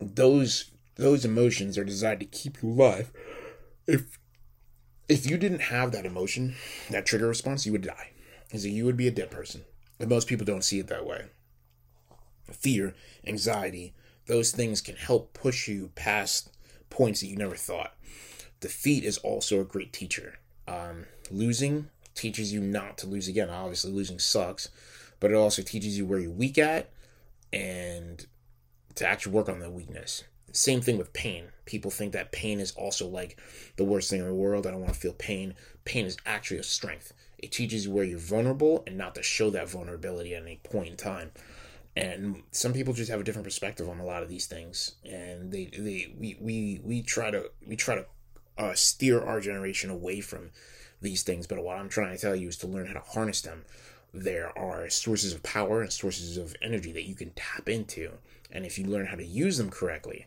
those 0.00 0.70
those 0.96 1.26
emotions 1.26 1.76
are 1.76 1.84
designed 1.84 2.20
to 2.20 2.26
keep 2.26 2.62
you 2.62 2.70
alive 2.70 3.12
if 3.86 4.18
if 5.08 5.28
you 5.28 5.38
didn't 5.38 5.62
have 5.62 5.92
that 5.92 6.06
emotion, 6.06 6.54
that 6.90 7.06
trigger 7.06 7.28
response, 7.28 7.64
you 7.64 7.72
would 7.72 7.82
die. 7.82 8.10
Is 8.50 8.66
you 8.66 8.84
would 8.84 8.96
be 8.96 9.08
a 9.08 9.12
dead 9.12 9.30
person. 9.30 9.64
But 9.98 10.08
most 10.08 10.28
people 10.28 10.46
don't 10.46 10.64
see 10.64 10.78
it 10.78 10.86
that 10.88 11.06
way. 11.06 11.26
Fear, 12.50 12.94
anxiety, 13.26 13.94
those 14.26 14.52
things 14.52 14.80
can 14.80 14.96
help 14.96 15.34
push 15.34 15.68
you 15.68 15.90
past 15.94 16.50
points 16.88 17.20
that 17.20 17.26
you 17.26 17.36
never 17.36 17.56
thought. 17.56 17.94
Defeat 18.60 19.04
is 19.04 19.18
also 19.18 19.60
a 19.60 19.64
great 19.64 19.92
teacher. 19.92 20.38
Um, 20.66 21.06
losing 21.30 21.88
teaches 22.14 22.52
you 22.52 22.60
not 22.60 22.98
to 22.98 23.06
lose 23.06 23.28
again. 23.28 23.50
Obviously, 23.50 23.92
losing 23.92 24.18
sucks, 24.18 24.68
but 25.20 25.30
it 25.30 25.34
also 25.34 25.62
teaches 25.62 25.96
you 25.98 26.06
where 26.06 26.18
you're 26.18 26.30
weak 26.30 26.58
at 26.58 26.90
and 27.52 28.26
to 28.94 29.06
actually 29.06 29.32
work 29.32 29.48
on 29.48 29.60
the 29.60 29.70
weakness. 29.70 30.24
Same 30.52 30.80
thing 30.80 30.98
with 30.98 31.12
pain. 31.12 31.44
People 31.66 31.90
think 31.90 32.12
that 32.12 32.32
pain 32.32 32.60
is 32.60 32.72
also 32.72 33.06
like 33.06 33.38
the 33.76 33.84
worst 33.84 34.10
thing 34.10 34.20
in 34.20 34.26
the 34.26 34.34
world. 34.34 34.66
I 34.66 34.70
don't 34.70 34.80
want 34.80 34.94
to 34.94 34.98
feel 34.98 35.12
pain. 35.12 35.54
Pain 35.84 36.06
is 36.06 36.16
actually 36.24 36.58
a 36.58 36.62
strength. 36.62 37.12
It 37.38 37.52
teaches 37.52 37.86
you 37.86 37.92
where 37.92 38.04
you're 38.04 38.18
vulnerable 38.18 38.82
and 38.86 38.96
not 38.96 39.14
to 39.14 39.22
show 39.22 39.50
that 39.50 39.68
vulnerability 39.68 40.34
at 40.34 40.42
any 40.42 40.60
point 40.64 40.88
in 40.88 40.96
time. 40.96 41.30
And 41.96 42.42
some 42.52 42.72
people 42.72 42.94
just 42.94 43.10
have 43.10 43.20
a 43.20 43.24
different 43.24 43.44
perspective 43.44 43.88
on 43.88 43.98
a 43.98 44.04
lot 44.04 44.22
of 44.22 44.28
these 44.28 44.46
things, 44.46 44.94
and 45.04 45.50
they 45.50 45.66
they 45.66 46.14
we 46.16 46.36
we 46.40 46.80
we 46.84 47.02
try 47.02 47.30
to 47.30 47.50
we 47.66 47.74
try 47.74 47.96
to 47.96 48.06
uh, 48.56 48.74
steer 48.74 49.20
our 49.20 49.40
generation 49.40 49.90
away 49.90 50.20
from 50.20 50.50
these 51.00 51.22
things. 51.24 51.46
But 51.46 51.62
what 51.62 51.76
I'm 51.76 51.88
trying 51.88 52.14
to 52.14 52.20
tell 52.20 52.36
you 52.36 52.48
is 52.48 52.56
to 52.58 52.68
learn 52.68 52.86
how 52.86 52.92
to 52.92 53.00
harness 53.00 53.40
them. 53.40 53.64
There 54.14 54.56
are 54.56 54.88
sources 54.88 55.34
of 55.34 55.42
power 55.42 55.82
and 55.82 55.92
sources 55.92 56.36
of 56.36 56.54
energy 56.62 56.92
that 56.92 57.08
you 57.08 57.14
can 57.14 57.30
tap 57.30 57.68
into, 57.68 58.12
and 58.50 58.64
if 58.64 58.78
you 58.78 58.86
learn 58.86 59.06
how 59.06 59.16
to 59.16 59.26
use 59.26 59.58
them 59.58 59.70
correctly, 59.70 60.26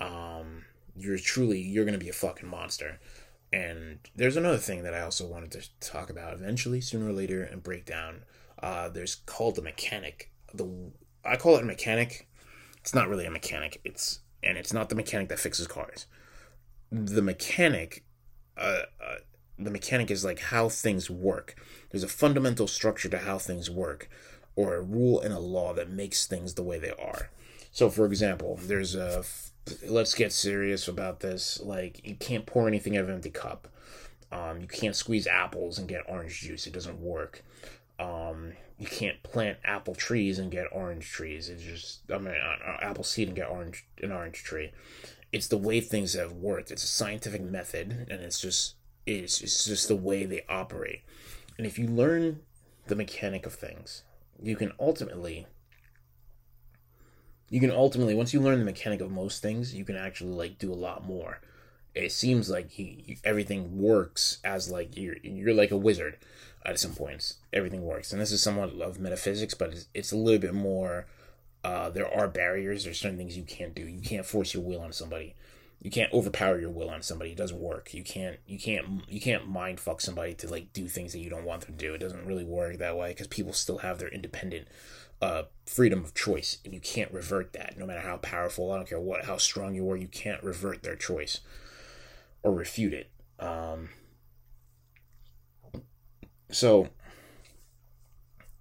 um, 0.00 0.64
you're 0.96 1.18
truly 1.18 1.60
you're 1.60 1.84
gonna 1.84 1.98
be 1.98 2.08
a 2.08 2.14
fucking 2.14 2.48
monster. 2.48 3.00
And 3.52 4.00
there's 4.14 4.36
another 4.36 4.58
thing 4.58 4.82
that 4.82 4.94
I 4.94 5.00
also 5.00 5.26
wanted 5.26 5.52
to 5.52 5.68
talk 5.80 6.10
about 6.10 6.34
eventually, 6.34 6.80
sooner 6.80 7.08
or 7.08 7.12
later, 7.12 7.42
and 7.42 7.62
break 7.62 7.86
down. 7.86 8.24
Uh, 8.60 8.88
there's 8.88 9.16
called 9.26 9.54
the 9.56 9.62
mechanic. 9.62 10.30
The 10.52 10.68
I 11.24 11.36
call 11.36 11.56
it 11.56 11.62
a 11.62 11.66
mechanic. 11.66 12.28
It's 12.80 12.94
not 12.94 13.08
really 13.08 13.26
a 13.26 13.30
mechanic. 13.30 13.80
It's 13.84 14.20
and 14.42 14.58
it's 14.58 14.72
not 14.72 14.88
the 14.88 14.94
mechanic 14.94 15.28
that 15.28 15.38
fixes 15.38 15.66
cars. 15.66 16.06
The 16.90 17.22
mechanic, 17.22 18.04
uh, 18.56 18.82
uh, 19.00 19.16
the 19.58 19.70
mechanic 19.70 20.10
is 20.10 20.24
like 20.24 20.38
how 20.38 20.68
things 20.68 21.10
work. 21.10 21.56
There's 21.90 22.04
a 22.04 22.08
fundamental 22.08 22.66
structure 22.66 23.08
to 23.08 23.18
how 23.18 23.38
things 23.38 23.70
work, 23.70 24.08
or 24.54 24.74
a 24.74 24.82
rule 24.82 25.20
and 25.20 25.32
a 25.32 25.38
law 25.38 25.72
that 25.74 25.90
makes 25.90 26.26
things 26.26 26.54
the 26.54 26.62
way 26.62 26.78
they 26.78 26.92
are. 26.92 27.30
So, 27.76 27.90
for 27.90 28.06
example, 28.06 28.58
there's 28.62 28.94
a 28.94 29.22
let's 29.86 30.14
get 30.14 30.32
serious 30.32 30.88
about 30.88 31.20
this. 31.20 31.60
Like, 31.60 32.00
you 32.06 32.14
can't 32.14 32.46
pour 32.46 32.66
anything 32.66 32.96
out 32.96 33.02
of 33.02 33.10
an 33.10 33.16
empty 33.16 33.28
cup. 33.28 33.68
Um, 34.32 34.62
you 34.62 34.66
can't 34.66 34.96
squeeze 34.96 35.26
apples 35.26 35.78
and 35.78 35.86
get 35.86 36.08
orange 36.08 36.40
juice. 36.40 36.66
It 36.66 36.72
doesn't 36.72 36.98
work. 36.98 37.44
Um, 37.98 38.54
you 38.78 38.86
can't 38.86 39.22
plant 39.22 39.58
apple 39.62 39.94
trees 39.94 40.38
and 40.38 40.50
get 40.50 40.68
orange 40.72 41.10
trees. 41.10 41.50
It's 41.50 41.62
just, 41.62 42.10
I 42.10 42.16
mean, 42.16 42.32
uh, 42.32 42.56
uh, 42.66 42.78
apple 42.80 43.04
seed 43.04 43.28
and 43.28 43.36
get 43.36 43.50
orange 43.50 43.86
an 44.02 44.10
orange 44.10 44.42
tree. 44.42 44.72
It's 45.30 45.48
the 45.48 45.58
way 45.58 45.82
things 45.82 46.14
have 46.14 46.32
worked. 46.32 46.70
It's 46.70 46.84
a 46.84 46.86
scientific 46.86 47.42
method, 47.42 48.06
and 48.10 48.22
it's 48.22 48.40
just 48.40 48.76
it's 49.04 49.42
it's 49.42 49.66
just 49.66 49.88
the 49.88 49.96
way 49.96 50.24
they 50.24 50.46
operate. 50.48 51.02
And 51.58 51.66
if 51.66 51.78
you 51.78 51.88
learn 51.88 52.40
the 52.86 52.96
mechanic 52.96 53.44
of 53.44 53.52
things, 53.52 54.02
you 54.42 54.56
can 54.56 54.72
ultimately 54.80 55.46
you 57.48 57.60
can 57.60 57.70
ultimately 57.70 58.14
once 58.14 58.34
you 58.34 58.40
learn 58.40 58.58
the 58.58 58.64
mechanic 58.64 59.00
of 59.00 59.10
most 59.10 59.42
things 59.42 59.74
you 59.74 59.84
can 59.84 59.96
actually 59.96 60.32
like 60.32 60.58
do 60.58 60.72
a 60.72 60.74
lot 60.74 61.04
more. 61.04 61.40
It 61.94 62.12
seems 62.12 62.50
like 62.50 62.70
he, 62.72 63.18
everything 63.24 63.78
works 63.80 64.38
as 64.44 64.70
like 64.70 64.96
you're 64.96 65.16
you're 65.22 65.54
like 65.54 65.70
a 65.70 65.76
wizard 65.76 66.18
at 66.64 66.78
some 66.78 66.92
points. 66.92 67.38
Everything 67.52 67.82
works. 67.82 68.12
And 68.12 68.20
this 68.20 68.32
is 68.32 68.42
somewhat 68.42 68.78
of 68.80 69.00
metaphysics 69.00 69.54
but 69.54 69.70
it's, 69.72 69.88
it's 69.94 70.12
a 70.12 70.16
little 70.16 70.40
bit 70.40 70.54
more 70.54 71.06
uh, 71.66 71.90
there 71.90 72.08
are 72.08 72.28
barriers. 72.28 72.84
There's 72.84 73.00
certain 73.00 73.18
things 73.18 73.36
you 73.36 73.42
can't 73.42 73.74
do. 73.74 73.82
You 73.82 74.00
can't 74.00 74.24
force 74.24 74.54
your 74.54 74.62
will 74.62 74.80
on 74.80 74.92
somebody. 74.92 75.34
You 75.82 75.90
can't 75.90 76.12
overpower 76.12 76.60
your 76.60 76.70
will 76.70 76.88
on 76.88 77.02
somebody. 77.02 77.32
It 77.32 77.36
doesn't 77.36 77.58
work. 77.58 77.92
You 77.92 78.04
can't 78.04 78.38
you 78.46 78.56
can't 78.56 79.02
you 79.08 79.20
can't 79.20 79.48
mind 79.48 79.80
fuck 79.80 80.00
somebody 80.00 80.34
to 80.34 80.48
like 80.48 80.72
do 80.72 80.86
things 80.86 81.12
that 81.12 81.18
you 81.18 81.28
don't 81.28 81.44
want 81.44 81.62
them 81.62 81.76
to 81.76 81.84
do. 81.84 81.94
It 81.94 81.98
doesn't 81.98 82.24
really 82.24 82.44
work 82.44 82.78
that 82.78 82.96
way 82.96 83.08
because 83.08 83.26
people 83.26 83.52
still 83.52 83.78
have 83.78 83.98
their 83.98 84.08
independent 84.08 84.68
uh, 85.20 85.44
freedom 85.66 86.04
of 86.04 86.14
choice, 86.14 86.58
and 86.64 86.74
you 86.74 86.80
can't 86.80 87.12
revert 87.12 87.52
that. 87.54 87.78
No 87.78 87.86
matter 87.86 88.00
how 88.00 88.18
powerful, 88.18 88.70
I 88.72 88.76
don't 88.76 88.88
care 88.88 89.00
what, 89.00 89.24
how 89.24 89.36
strong 89.36 89.74
you 89.74 89.90
are, 89.90 89.96
you 89.96 90.08
can't 90.08 90.42
revert 90.42 90.82
their 90.82 90.96
choice 90.96 91.40
or 92.42 92.52
refute 92.52 92.92
it. 92.92 93.10
Um, 93.38 93.88
so, 96.50 96.88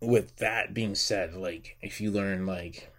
with 0.02 0.38
that 0.38 0.74
being 0.74 0.96
said, 0.96 1.34
like 1.34 1.78
if 1.82 2.02
you 2.02 2.12
learn 2.12 2.46
like 2.46 2.92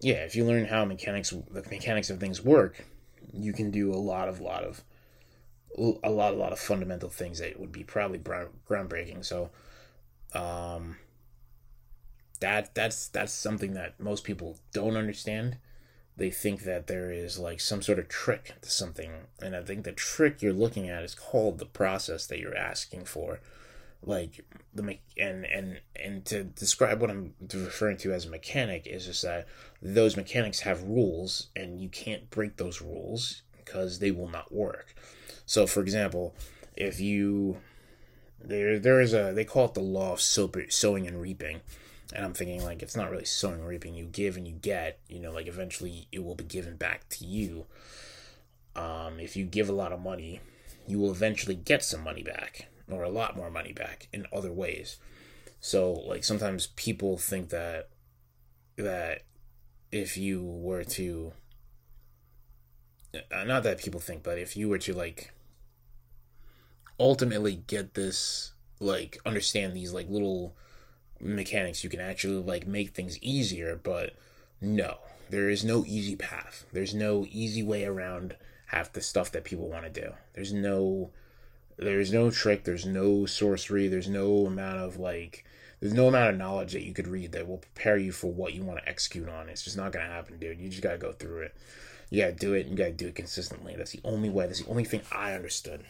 yeah, 0.00 0.24
if 0.24 0.34
you 0.34 0.44
learn 0.44 0.64
how 0.64 0.84
mechanics 0.84 1.30
the 1.30 1.62
mechanics 1.70 2.10
of 2.10 2.18
things 2.18 2.42
work, 2.42 2.84
you 3.32 3.52
can 3.52 3.70
do 3.70 3.92
a 3.92 3.96
lot 3.96 4.28
of 4.28 4.40
lot 4.40 4.64
of 4.64 4.82
a 5.78 6.10
lot 6.10 6.32
a 6.32 6.36
lot 6.36 6.52
of 6.52 6.58
fundamental 6.58 7.10
things 7.10 7.38
that 7.38 7.58
would 7.60 7.72
be 7.72 7.84
probably 7.84 8.18
groundbreaking. 8.18 9.24
So, 9.24 9.50
um, 10.32 10.96
that 12.40 12.74
that's 12.74 13.08
that's 13.08 13.32
something 13.32 13.74
that 13.74 14.00
most 14.00 14.24
people 14.24 14.58
don't 14.72 14.96
understand. 14.96 15.58
They 16.16 16.30
think 16.30 16.64
that 16.64 16.86
there 16.86 17.10
is 17.10 17.38
like 17.38 17.60
some 17.60 17.82
sort 17.82 17.98
of 17.98 18.08
trick 18.08 18.54
to 18.60 18.70
something 18.70 19.12
and 19.40 19.56
i 19.56 19.62
think 19.62 19.84
the 19.84 19.92
trick 19.92 20.42
you're 20.42 20.52
looking 20.52 20.88
at 20.88 21.02
is 21.02 21.14
called 21.14 21.58
the 21.58 21.66
process 21.66 22.26
that 22.26 22.38
you're 22.40 22.56
asking 22.56 23.04
for. 23.04 23.40
Like 24.02 24.44
the 24.74 24.82
me- 24.82 25.02
and 25.18 25.44
and 25.44 25.80
and 25.94 26.24
to 26.26 26.44
describe 26.44 27.00
what 27.00 27.10
i'm 27.10 27.34
referring 27.52 27.98
to 27.98 28.12
as 28.12 28.24
a 28.24 28.30
mechanic 28.30 28.86
is 28.86 29.06
just 29.06 29.22
that 29.22 29.46
those 29.82 30.16
mechanics 30.16 30.60
have 30.60 30.82
rules 30.82 31.48
and 31.54 31.80
you 31.80 31.90
can't 31.90 32.30
break 32.30 32.56
those 32.56 32.80
rules 32.80 33.42
because 33.56 33.98
they 33.98 34.10
will 34.10 34.28
not 34.28 34.52
work. 34.52 34.94
So 35.44 35.66
for 35.66 35.80
example 35.80 36.34
if 36.76 37.00
you 37.00 37.58
there 38.42 38.78
there 38.78 39.00
is 39.00 39.12
a 39.12 39.32
they 39.34 39.44
call 39.44 39.66
it 39.66 39.74
the 39.74 39.80
law 39.80 40.14
of 40.14 40.20
sowing 40.20 41.06
and 41.06 41.20
reaping 41.20 41.60
and 42.14 42.24
I'm 42.24 42.34
thinking 42.34 42.64
like 42.64 42.82
it's 42.82 42.96
not 42.96 43.10
really 43.10 43.24
sowing 43.24 43.64
reaping. 43.64 43.94
You 43.94 44.04
give 44.04 44.36
and 44.36 44.46
you 44.46 44.54
get. 44.54 44.98
You 45.08 45.20
know, 45.20 45.32
like 45.32 45.46
eventually 45.46 46.08
it 46.12 46.24
will 46.24 46.34
be 46.34 46.44
given 46.44 46.76
back 46.76 47.08
to 47.10 47.24
you. 47.24 47.66
Um, 48.76 49.20
if 49.20 49.36
you 49.36 49.44
give 49.44 49.68
a 49.68 49.74
lot 49.74 49.92
of 49.92 50.00
money, 50.00 50.40
you 50.86 50.98
will 50.98 51.10
eventually 51.10 51.54
get 51.54 51.84
some 51.84 52.02
money 52.02 52.22
back 52.22 52.68
or 52.90 53.02
a 53.02 53.08
lot 53.08 53.36
more 53.36 53.50
money 53.50 53.72
back 53.72 54.08
in 54.12 54.26
other 54.32 54.52
ways. 54.52 54.96
So 55.60 55.92
like 55.92 56.24
sometimes 56.24 56.68
people 56.68 57.18
think 57.18 57.50
that 57.50 57.88
that 58.76 59.22
if 59.92 60.16
you 60.16 60.42
were 60.42 60.84
to 60.84 61.32
uh, 63.14 63.44
not 63.44 63.62
that 63.64 63.78
people 63.78 64.00
think, 64.00 64.22
but 64.22 64.38
if 64.38 64.56
you 64.56 64.68
were 64.68 64.78
to 64.78 64.94
like 64.94 65.32
ultimately 66.98 67.56
get 67.66 67.94
this 67.94 68.52
like 68.78 69.18
understand 69.26 69.74
these 69.74 69.92
like 69.92 70.08
little 70.08 70.54
mechanics. 71.20 71.84
You 71.84 71.90
can 71.90 72.00
actually 72.00 72.42
like 72.42 72.66
make 72.66 72.90
things 72.90 73.18
easier 73.22 73.78
but 73.82 74.14
no. 74.60 74.98
There 75.28 75.48
is 75.48 75.64
no 75.64 75.84
easy 75.86 76.16
path. 76.16 76.66
There's 76.72 76.94
no 76.94 77.24
easy 77.30 77.62
way 77.62 77.84
around 77.84 78.36
half 78.66 78.92
the 78.92 79.00
stuff 79.00 79.30
that 79.32 79.44
people 79.44 79.68
want 79.68 79.84
to 79.84 80.00
do. 80.00 80.12
There's 80.34 80.52
no 80.52 81.10
there's 81.76 82.12
no 82.12 82.30
trick. 82.30 82.64
There's 82.64 82.84
no 82.84 83.26
sorcery. 83.26 83.88
There's 83.88 84.08
no 84.08 84.46
amount 84.46 84.78
of 84.78 84.98
like 84.98 85.44
there's 85.80 85.94
no 85.94 86.08
amount 86.08 86.30
of 86.30 86.36
knowledge 86.36 86.72
that 86.72 86.84
you 86.84 86.92
could 86.92 87.08
read 87.08 87.32
that 87.32 87.48
will 87.48 87.58
prepare 87.58 87.96
you 87.96 88.12
for 88.12 88.30
what 88.30 88.52
you 88.54 88.62
want 88.62 88.80
to 88.80 88.88
execute 88.88 89.28
on. 89.28 89.48
It's 89.48 89.62
just 89.62 89.76
not 89.76 89.92
gonna 89.92 90.06
happen 90.06 90.38
dude. 90.38 90.58
You 90.58 90.68
just 90.68 90.82
gotta 90.82 90.98
go 90.98 91.12
through 91.12 91.42
it. 91.42 91.54
You 92.10 92.22
gotta 92.22 92.32
do 92.32 92.54
it 92.54 92.66
you 92.66 92.76
gotta 92.76 92.92
do 92.92 93.06
it 93.08 93.14
consistently. 93.14 93.76
That's 93.76 93.92
the 93.92 94.00
only 94.04 94.30
way. 94.30 94.46
That's 94.46 94.62
the 94.62 94.70
only 94.70 94.84
thing 94.84 95.02
i 95.12 95.32
understood 95.32 95.84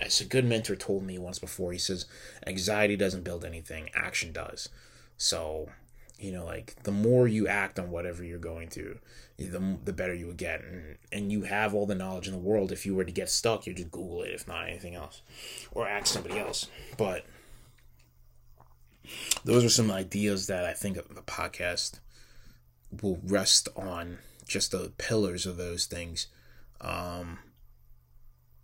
as 0.00 0.20
a 0.20 0.24
good 0.24 0.44
mentor 0.44 0.76
told 0.76 1.02
me 1.04 1.18
once 1.18 1.38
before, 1.38 1.72
he 1.72 1.78
says, 1.78 2.06
anxiety 2.46 2.96
doesn't 2.96 3.24
build 3.24 3.44
anything, 3.44 3.90
action 3.94 4.32
does. 4.32 4.68
So, 5.16 5.70
you 6.18 6.32
know, 6.32 6.44
like 6.44 6.82
the 6.82 6.92
more 6.92 7.26
you 7.26 7.48
act 7.48 7.78
on 7.78 7.90
whatever 7.90 8.22
you're 8.24 8.38
going 8.38 8.68
through, 8.68 8.98
the, 9.38 9.78
the 9.84 9.92
better 9.92 10.14
you 10.14 10.26
would 10.26 10.36
get. 10.36 10.62
And, 10.62 10.96
and 11.12 11.32
you 11.32 11.42
have 11.42 11.74
all 11.74 11.86
the 11.86 11.94
knowledge 11.94 12.26
in 12.26 12.32
the 12.32 12.38
world. 12.38 12.72
If 12.72 12.84
you 12.86 12.94
were 12.94 13.04
to 13.04 13.12
get 13.12 13.30
stuck, 13.30 13.66
you 13.66 13.74
just 13.74 13.90
Google 13.90 14.22
it, 14.22 14.30
if 14.30 14.46
not 14.46 14.68
anything 14.68 14.94
else, 14.94 15.22
or 15.72 15.88
ask 15.88 16.06
somebody 16.06 16.38
else. 16.38 16.68
But 16.96 17.24
those 19.44 19.64
are 19.64 19.70
some 19.70 19.90
ideas 19.90 20.46
that 20.46 20.64
I 20.64 20.72
think 20.72 20.96
the 20.96 21.22
podcast 21.22 22.00
will 23.02 23.20
rest 23.24 23.68
on 23.76 24.18
just 24.46 24.72
the 24.72 24.92
pillars 24.98 25.46
of 25.46 25.56
those 25.56 25.86
things. 25.86 26.26
Um, 26.80 27.38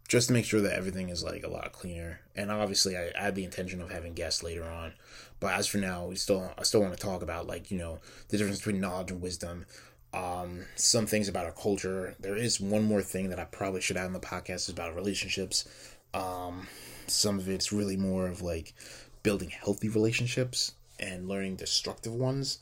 just 0.09 0.29
to 0.29 0.35
make 0.35 0.45
sure 0.45 0.61
that 0.61 0.77
everything 0.77 1.09
is 1.09 1.25
like 1.25 1.43
a 1.43 1.49
lot 1.49 1.73
cleaner. 1.73 2.21
And 2.37 2.51
obviously, 2.51 2.97
I, 2.97 3.11
I 3.19 3.23
had 3.23 3.35
the 3.35 3.45
intention 3.45 3.81
of 3.81 3.91
having 3.91 4.15
guests 4.15 4.43
later 4.43 4.65
on, 4.65 4.93
but 5.41 5.55
as 5.55 5.67
for 5.67 5.79
now, 5.79 6.07
we 6.07 6.17
still 6.17 6.53
I 6.59 6.63
still 6.63 6.81
want 6.81 6.95
to 6.95 7.01
talk 7.01 7.23
about 7.23 7.47
like 7.47 7.71
you 7.71 7.79
know 7.79 7.99
the 8.29 8.39
difference 8.39 8.59
between 8.59 8.81
knowledge 8.81 9.11
and 9.11 9.21
wisdom. 9.21 9.67
Um, 10.15 10.67
some 10.77 11.07
things 11.07 11.29
about 11.29 11.47
our 11.47 11.53
culture. 11.53 12.15
There 12.21 12.37
is 12.37 12.61
one 12.61 12.83
more 12.83 13.01
thing 13.01 13.31
that 13.31 13.39
I 13.39 13.45
probably 13.45 13.81
should 13.81 13.97
add 13.97 14.07
in 14.07 14.13
the 14.13 14.21
podcast 14.21 14.57
is 14.57 14.69
about 14.69 14.95
relationships. 14.95 15.67
Um, 16.13 16.69
some 17.07 17.39
of 17.39 17.49
it's 17.49 17.73
really 17.73 17.97
more 17.97 18.29
of 18.29 18.43
like 18.43 18.75
building 19.23 19.51
healthy 19.51 19.89
relationships 19.89 20.73
and 21.01 21.29
learning 21.29 21.57
destructive 21.57 22.13
ones. 22.13 22.59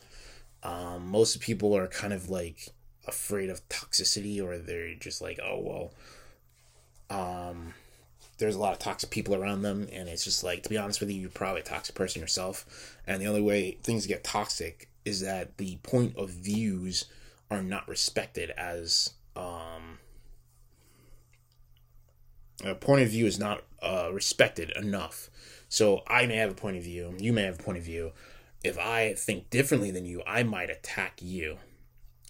Um, 0.62 1.09
most 1.09 1.40
people 1.40 1.76
are 1.76 1.88
kind 1.88 2.12
of 2.12 2.30
like 2.30 2.68
afraid 3.06 3.50
of 3.50 3.66
toxicity 3.68 4.42
or 4.42 4.59
they're 4.59 4.94
just 4.94 5.20
like, 5.20 5.40
oh 5.42 5.59
well, 5.59 5.92
um, 7.11 7.75
there's 8.38 8.57
a 8.57 8.59
lot 8.59 8.73
of 8.73 8.79
toxic 8.79 9.11
people 9.11 9.35
around 9.35 9.62
them, 9.62 9.87
and 9.93 10.09
it's 10.09 10.25
just 10.25 10.43
like, 10.43 10.62
to 10.62 10.69
be 10.69 10.79
honest 10.79 11.00
with 11.00 11.11
you, 11.11 11.21
you're 11.21 11.31
probably 11.31 11.61
a 11.61 11.64
toxic 11.64 11.95
person 11.95 12.21
yourself. 12.23 12.97
And 13.07 13.21
the 13.21 13.26
only 13.26 13.43
way 13.43 13.79
things 13.83 14.07
get 14.07 14.25
toxic 14.25 14.88
is 15.05 15.21
that 15.21 15.59
the 15.59 15.76
point 15.83 16.17
of 16.17 16.31
views 16.31 17.05
are 17.50 17.62
not 17.62 17.87
respected 17.88 18.50
as 18.50 19.11
um, 19.37 19.99
a 22.64 22.75
point 22.75 23.02
of 23.02 23.11
view 23.11 23.26
is 23.26 23.38
not 23.38 23.62
uh, 23.83 24.11
respected 24.12 24.73
enough. 24.76 25.31
So 25.69 26.02
I 26.07 26.26
may 26.26 26.37
have 26.37 26.50
a 26.50 26.55
point 26.55 26.76
of 26.76 26.83
view, 26.83 27.14
you 27.19 27.33
may 27.33 27.43
have 27.43 27.61
a 27.61 27.62
point 27.62 27.79
of 27.79 27.85
view. 27.85 28.12
If 28.62 28.79
I 28.79 29.14
think 29.14 29.49
differently 29.50 29.90
than 29.90 30.05
you, 30.05 30.23
I 30.26 30.43
might 30.43 30.69
attack 30.69 31.21
you, 31.23 31.57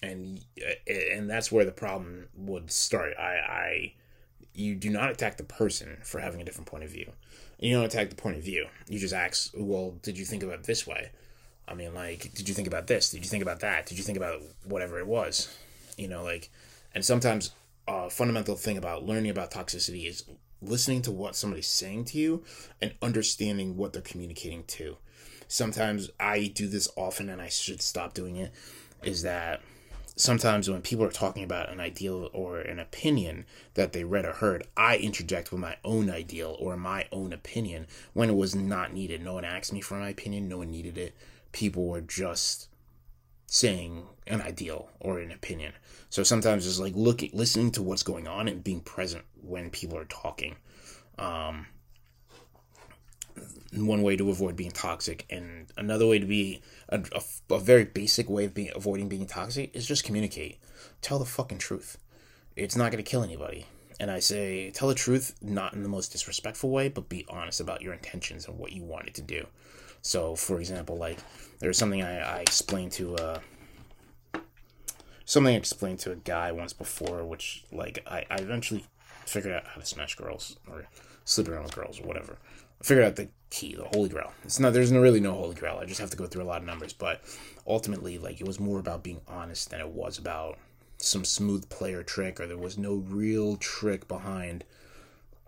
and 0.00 0.44
and 0.86 1.28
that's 1.28 1.50
where 1.50 1.64
the 1.64 1.72
problem 1.72 2.28
would 2.36 2.70
start. 2.70 3.14
I 3.18 3.22
I 3.22 3.92
you 4.54 4.74
do 4.74 4.90
not 4.90 5.10
attack 5.10 5.36
the 5.36 5.44
person 5.44 5.98
for 6.02 6.20
having 6.20 6.40
a 6.40 6.44
different 6.44 6.66
point 6.66 6.84
of 6.84 6.90
view. 6.90 7.12
You 7.58 7.74
don't 7.74 7.84
attack 7.84 8.10
the 8.10 8.16
point 8.16 8.36
of 8.36 8.42
view. 8.42 8.66
You 8.88 8.98
just 8.98 9.14
ask, 9.14 9.52
well, 9.56 9.96
did 10.02 10.18
you 10.18 10.24
think 10.24 10.42
about 10.42 10.64
this 10.64 10.86
way? 10.86 11.10
I 11.68 11.74
mean, 11.74 11.94
like, 11.94 12.34
did 12.34 12.48
you 12.48 12.54
think 12.54 12.66
about 12.66 12.86
this? 12.86 13.10
Did 13.10 13.24
you 13.24 13.30
think 13.30 13.42
about 13.42 13.60
that? 13.60 13.86
Did 13.86 13.98
you 13.98 14.04
think 14.04 14.18
about 14.18 14.40
whatever 14.64 14.98
it 14.98 15.06
was? 15.06 15.54
You 15.96 16.08
know, 16.08 16.22
like, 16.22 16.50
and 16.94 17.04
sometimes 17.04 17.52
a 17.86 18.10
fundamental 18.10 18.56
thing 18.56 18.76
about 18.76 19.04
learning 19.04 19.30
about 19.30 19.50
toxicity 19.50 20.06
is 20.06 20.24
listening 20.62 21.02
to 21.02 21.10
what 21.10 21.36
somebody's 21.36 21.66
saying 21.66 22.04
to 22.06 22.18
you 22.18 22.42
and 22.80 22.94
understanding 23.00 23.76
what 23.76 23.92
they're 23.92 24.02
communicating 24.02 24.64
to. 24.64 24.96
Sometimes 25.48 26.10
I 26.18 26.46
do 26.54 26.68
this 26.68 26.88
often 26.96 27.28
and 27.28 27.40
I 27.40 27.48
should 27.48 27.82
stop 27.82 28.14
doing 28.14 28.36
it. 28.36 28.52
Is 29.02 29.22
that 29.22 29.62
sometimes 30.20 30.68
when 30.68 30.82
people 30.82 31.04
are 31.04 31.10
talking 31.10 31.42
about 31.42 31.70
an 31.70 31.80
ideal 31.80 32.30
or 32.32 32.60
an 32.60 32.78
opinion 32.78 33.46
that 33.74 33.92
they 33.92 34.04
read 34.04 34.24
or 34.24 34.34
heard, 34.34 34.66
I 34.76 34.96
interject 34.96 35.50
with 35.50 35.60
my 35.60 35.76
own 35.84 36.10
ideal 36.10 36.56
or 36.58 36.76
my 36.76 37.06
own 37.10 37.32
opinion 37.32 37.86
when 38.12 38.30
it 38.30 38.36
was 38.36 38.54
not 38.54 38.92
needed. 38.92 39.22
No 39.22 39.34
one 39.34 39.44
asked 39.44 39.72
me 39.72 39.80
for 39.80 39.94
my 39.94 40.08
opinion, 40.08 40.48
no 40.48 40.58
one 40.58 40.70
needed 40.70 40.98
it. 40.98 41.14
People 41.52 41.86
were 41.86 42.00
just 42.00 42.68
saying 43.46 44.06
an 44.26 44.40
ideal 44.40 44.90
or 45.00 45.18
an 45.18 45.32
opinion. 45.32 45.72
So 46.08 46.22
sometimes 46.22 46.66
it's 46.66 46.78
like 46.78 46.94
looking, 46.94 47.30
listening 47.32 47.72
to 47.72 47.82
what's 47.82 48.02
going 48.02 48.28
on 48.28 48.46
and 48.46 48.62
being 48.62 48.80
present 48.80 49.24
when 49.42 49.70
people 49.70 49.98
are 49.98 50.04
talking. 50.04 50.56
Um, 51.18 51.66
one 53.72 54.02
way 54.02 54.16
to 54.16 54.30
avoid 54.30 54.56
being 54.56 54.70
toxic, 54.70 55.26
and 55.30 55.66
another 55.76 56.06
way 56.06 56.18
to 56.18 56.26
be 56.26 56.60
a, 56.88 57.00
a, 57.12 57.54
a 57.54 57.58
very 57.58 57.84
basic 57.84 58.28
way 58.28 58.44
of 58.44 58.54
being 58.54 58.70
avoiding 58.74 59.08
being 59.08 59.26
toxic 59.26 59.74
is 59.74 59.86
just 59.86 60.04
communicate. 60.04 60.58
Tell 61.02 61.18
the 61.18 61.24
fucking 61.24 61.58
truth. 61.58 61.98
It's 62.56 62.76
not 62.76 62.90
going 62.90 63.02
to 63.02 63.10
kill 63.10 63.22
anybody. 63.22 63.66
And 64.00 64.10
I 64.10 64.18
say, 64.18 64.70
tell 64.70 64.88
the 64.88 64.94
truth, 64.94 65.34
not 65.42 65.74
in 65.74 65.82
the 65.82 65.88
most 65.88 66.10
disrespectful 66.12 66.70
way, 66.70 66.88
but 66.88 67.08
be 67.08 67.26
honest 67.28 67.60
about 67.60 67.82
your 67.82 67.92
intentions 67.92 68.48
and 68.48 68.58
what 68.58 68.72
you 68.72 68.82
wanted 68.82 69.14
to 69.14 69.22
do. 69.22 69.46
So, 70.02 70.34
for 70.34 70.58
example, 70.58 70.96
like 70.96 71.18
there's 71.58 71.76
something 71.76 72.02
I, 72.02 72.38
I 72.38 72.38
explained 72.40 72.92
to 72.92 73.14
uh, 73.16 73.40
something 75.26 75.54
I 75.54 75.58
explained 75.58 75.98
to 76.00 76.12
a 76.12 76.16
guy 76.16 76.50
once 76.50 76.72
before, 76.72 77.24
which 77.24 77.64
like 77.70 78.02
I, 78.06 78.24
I 78.30 78.36
eventually 78.36 78.86
figured 79.26 79.54
out 79.54 79.66
how 79.66 79.80
to 79.80 79.86
smash 79.86 80.16
girls 80.16 80.56
or 80.68 80.86
sleep 81.24 81.48
around 81.48 81.64
with 81.64 81.74
girls 81.74 82.00
or 82.00 82.06
whatever. 82.06 82.38
I 82.80 82.84
figured 82.84 83.06
out 83.06 83.16
the 83.16 83.28
key, 83.50 83.74
the 83.74 83.84
holy 83.84 84.08
grail. 84.08 84.32
It's 84.44 84.58
not 84.58 84.72
there's 84.72 84.92
no, 84.92 85.00
really 85.00 85.20
no 85.20 85.34
holy 85.34 85.54
grail. 85.54 85.78
I 85.80 85.84
just 85.84 86.00
have 86.00 86.10
to 86.10 86.16
go 86.16 86.26
through 86.26 86.42
a 86.42 86.44
lot 86.44 86.60
of 86.60 86.66
numbers, 86.66 86.92
but 86.92 87.20
ultimately, 87.66 88.18
like 88.18 88.40
it 88.40 88.46
was 88.46 88.60
more 88.60 88.78
about 88.78 89.02
being 89.02 89.20
honest 89.28 89.70
than 89.70 89.80
it 89.80 89.88
was 89.88 90.18
about 90.18 90.58
some 90.96 91.24
smooth 91.24 91.68
player 91.68 92.02
trick, 92.02 92.40
or 92.40 92.46
there 92.46 92.56
was 92.56 92.78
no 92.78 92.94
real 92.94 93.56
trick 93.56 94.08
behind 94.08 94.64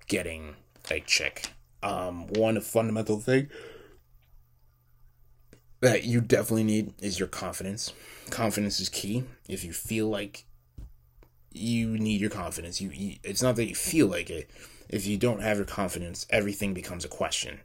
getting 0.08 0.56
a 0.90 1.00
chick. 1.00 1.52
Um, 1.82 2.26
one 2.28 2.60
fundamental 2.60 3.18
thing 3.18 3.48
that 5.80 6.04
you 6.04 6.20
definitely 6.20 6.64
need 6.64 6.94
is 7.00 7.18
your 7.18 7.28
confidence. 7.28 7.92
Confidence 8.30 8.78
is 8.78 8.88
key. 8.88 9.24
If 9.48 9.64
you 9.64 9.72
feel 9.72 10.08
like 10.08 10.44
you 11.50 11.98
need 11.98 12.20
your 12.20 12.30
confidence, 12.30 12.80
you, 12.80 12.90
you 12.90 13.16
it's 13.24 13.42
not 13.42 13.56
that 13.56 13.66
you 13.66 13.74
feel 13.74 14.06
like 14.06 14.30
it 14.30 14.50
if 14.92 15.06
you 15.06 15.16
don't 15.16 15.40
have 15.40 15.56
your 15.56 15.66
confidence, 15.66 16.26
everything 16.30 16.74
becomes 16.74 17.04
a 17.04 17.08
question. 17.08 17.60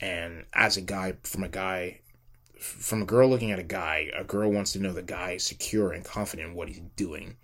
And 0.00 0.44
as 0.54 0.76
a 0.76 0.80
guy, 0.80 1.14
from 1.24 1.42
a 1.42 1.48
guy, 1.48 2.00
from 2.58 3.02
a 3.02 3.06
girl 3.06 3.28
looking 3.28 3.50
at 3.50 3.58
a 3.58 3.64
guy, 3.64 4.10
a 4.16 4.24
girl 4.24 4.50
wants 4.50 4.72
to 4.72 4.78
know 4.78 4.92
the 4.92 5.02
guy 5.02 5.32
is 5.32 5.44
secure 5.44 5.92
and 5.92 6.04
confident 6.04 6.50
in 6.50 6.54
what 6.54 6.68
he's 6.68 6.80
doing. 6.94 7.36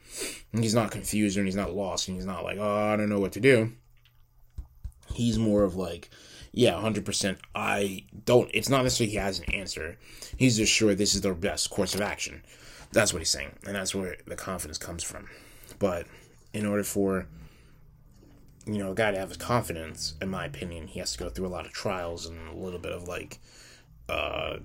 And 0.53 0.63
he's 0.63 0.75
not 0.75 0.93
confused 0.93 1.37
and 1.37 1.47
he's 1.47 1.57
not 1.57 1.75
lost 1.75 2.07
and 2.07 2.17
he's 2.17 2.25
not 2.25 2.45
like, 2.45 2.57
oh, 2.59 2.93
I 2.93 2.97
don't 2.97 3.09
know 3.09 3.19
what 3.19 3.33
to 3.33 3.41
do. 3.41 3.73
He's 5.13 5.39
more 5.39 5.65
of 5.65 5.75
like, 5.75 6.09
yeah, 6.53 6.73
100%. 6.73 7.37
I 7.55 8.05
don't, 8.25 8.51
it's 8.55 8.69
not 8.69 8.85
necessarily 8.85 9.13
he 9.13 9.19
has 9.19 9.41
an 9.41 9.53
answer. 9.53 9.99
He's 10.37 10.57
just 10.57 10.73
sure 10.73 10.95
this 10.95 11.15
is 11.15 11.21
the 11.23 11.35
best 11.35 11.69
course 11.71 11.95
of 11.95 12.01
action. 12.01 12.43
That's 12.93 13.13
what 13.13 13.19
he's 13.19 13.31
saying. 13.31 13.59
And 13.67 13.75
that's 13.75 13.95
where 13.95 14.17
the 14.27 14.37
confidence 14.37 14.79
comes 14.79 15.03
from. 15.03 15.29
But 15.79 16.07
in 16.53 16.65
order 16.65 16.85
for 16.85 17.27
you 18.67 18.79
know, 18.79 18.91
a 18.91 18.95
guy 18.95 19.13
to 19.13 19.19
have 19.19 19.29
his 19.29 19.39
confidence, 19.39 20.15
in 20.21 20.29
my 20.29 20.45
opinion, 20.45 20.89
he 20.89 20.99
has 20.99 21.13
to 21.13 21.19
go 21.19 21.29
through 21.29 21.47
a 21.47 21.49
lot 21.49 21.67
of 21.67 21.73
trials 21.73 22.27
and 22.27 22.49
a 22.49 22.55
little 22.55 22.81
bit 22.81 22.93
of 22.93 23.07
like 23.07 23.39
uh, 24.09 24.57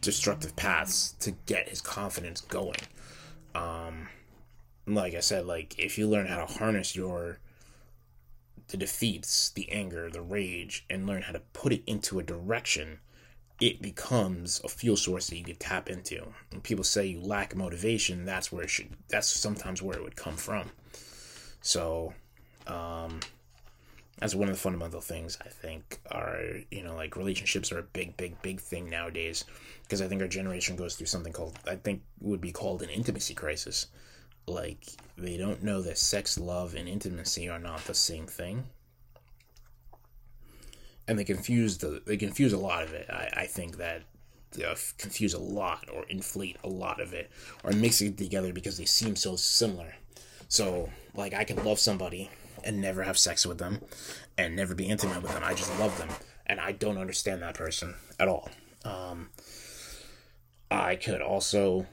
destructive 0.00 0.56
paths 0.56 1.12
to 1.20 1.32
get 1.46 1.68
his 1.68 1.80
confidence 1.80 2.40
going. 2.40 2.80
Um, 3.54 4.08
like 4.86 5.14
I 5.14 5.20
said, 5.20 5.46
like 5.46 5.78
if 5.78 5.98
you 5.98 6.08
learn 6.08 6.26
how 6.26 6.38
to 6.38 6.46
harness 6.46 6.96
your 6.96 7.38
the 8.68 8.76
defeats, 8.76 9.50
the 9.50 9.70
anger, 9.70 10.10
the 10.10 10.20
rage, 10.20 10.84
and 10.90 11.06
learn 11.06 11.22
how 11.22 11.32
to 11.32 11.40
put 11.52 11.72
it 11.72 11.82
into 11.86 12.18
a 12.18 12.22
direction, 12.22 12.98
it 13.60 13.80
becomes 13.80 14.60
a 14.62 14.68
fuel 14.68 14.96
source 14.96 15.28
that 15.28 15.36
you 15.36 15.44
could 15.44 15.60
tap 15.60 15.88
into. 15.88 16.22
When 16.50 16.60
people 16.60 16.84
say 16.84 17.06
you 17.06 17.20
lack 17.20 17.56
motivation, 17.56 18.24
that's 18.24 18.52
where 18.52 18.64
it 18.64 18.70
should 18.70 18.90
that's 19.08 19.28
sometimes 19.28 19.82
where 19.82 19.98
it 19.98 20.02
would 20.02 20.16
come 20.16 20.36
from. 20.36 20.70
So 21.60 22.14
um, 22.68 23.20
that's 24.18 24.34
one 24.34 24.48
of 24.48 24.54
the 24.54 24.60
fundamental 24.60 25.00
things 25.00 25.38
I 25.44 25.48
think 25.48 25.98
are 26.10 26.40
you 26.70 26.82
know 26.82 26.94
like 26.94 27.16
relationships 27.16 27.70
are 27.72 27.78
a 27.78 27.84
big 27.84 28.16
big 28.16 28.40
big 28.42 28.60
thing 28.60 28.90
nowadays 28.90 29.44
because 29.82 30.02
I 30.02 30.08
think 30.08 30.22
our 30.22 30.28
generation 30.28 30.76
goes 30.76 30.96
through 30.96 31.06
something 31.06 31.32
called 31.32 31.58
I 31.66 31.76
think 31.76 32.02
would 32.20 32.40
be 32.40 32.52
called 32.52 32.82
an 32.82 32.90
intimacy 32.90 33.34
crisis. 33.34 33.86
Like 34.46 34.86
they 35.16 35.36
don't 35.36 35.62
know 35.62 35.82
that 35.82 35.98
sex, 35.98 36.38
love, 36.38 36.74
and 36.74 36.88
intimacy 36.88 37.48
are 37.48 37.58
not 37.58 37.84
the 37.84 37.94
same 37.94 38.26
thing, 38.26 38.64
and 41.06 41.18
they 41.18 41.24
confuse 41.24 41.78
the 41.78 42.02
they 42.06 42.16
confuse 42.16 42.52
a 42.52 42.58
lot 42.58 42.82
of 42.82 42.92
it. 42.94 43.08
I 43.10 43.42
I 43.42 43.46
think 43.46 43.76
that 43.76 44.04
uh, 44.66 44.74
confuse 44.96 45.34
a 45.34 45.38
lot 45.38 45.86
or 45.92 46.06
inflate 46.08 46.56
a 46.64 46.68
lot 46.68 47.00
of 47.00 47.12
it 47.12 47.30
or 47.62 47.72
mix 47.72 48.00
it 48.00 48.16
together 48.16 48.52
because 48.52 48.78
they 48.78 48.86
seem 48.86 49.14
so 49.14 49.36
similar. 49.36 49.94
So 50.48 50.88
like 51.14 51.34
I 51.34 51.44
can 51.44 51.62
love 51.62 51.78
somebody 51.78 52.30
and 52.64 52.80
never 52.80 53.02
have 53.02 53.18
sex 53.18 53.46
with 53.46 53.58
them 53.58 53.80
and 54.36 54.56
never 54.56 54.74
be 54.74 54.86
intimate 54.86 55.22
with 55.22 55.32
them. 55.32 55.44
I 55.44 55.54
just 55.54 55.78
love 55.78 55.96
them. 55.98 56.08
And 56.46 56.60
I 56.60 56.72
don't 56.72 56.98
understand 56.98 57.42
that 57.42 57.54
person 57.54 57.94
at 58.18 58.28
all. 58.28 58.48
Um, 58.84 59.30
I 60.70 60.96
could 60.96 61.20
also 61.20 61.86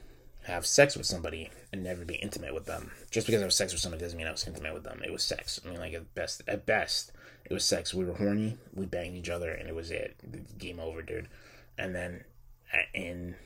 have 0.44 0.64
sex 0.64 0.96
with 0.96 1.06
somebody 1.06 1.50
and 1.72 1.82
never 1.82 2.04
be 2.04 2.14
intimate 2.14 2.54
with 2.54 2.66
them. 2.66 2.92
Just 3.10 3.26
because 3.26 3.42
I 3.42 3.44
was 3.44 3.56
sex 3.56 3.72
with 3.72 3.82
somebody 3.82 4.02
doesn't 4.02 4.16
mean 4.16 4.26
I 4.26 4.32
was 4.32 4.46
intimate 4.46 4.74
with 4.74 4.84
them. 4.84 5.02
It 5.04 5.12
was 5.12 5.22
sex. 5.22 5.60
I 5.64 5.70
mean, 5.70 5.78
like 5.78 5.92
at 5.92 6.14
best, 6.14 6.42
at 6.46 6.64
best, 6.66 7.12
it 7.44 7.52
was 7.52 7.64
sex. 7.64 7.92
We 7.92 8.04
were 8.04 8.14
horny. 8.14 8.56
We 8.74 8.86
banged 8.86 9.16
each 9.16 9.30
other, 9.30 9.50
and 9.50 9.68
it 9.68 9.74
was 9.74 9.90
it. 9.90 10.16
Game 10.58 10.80
over, 10.80 11.02
dude. 11.02 11.28
And 11.78 11.94
then 11.94 12.24
in 12.94 13.36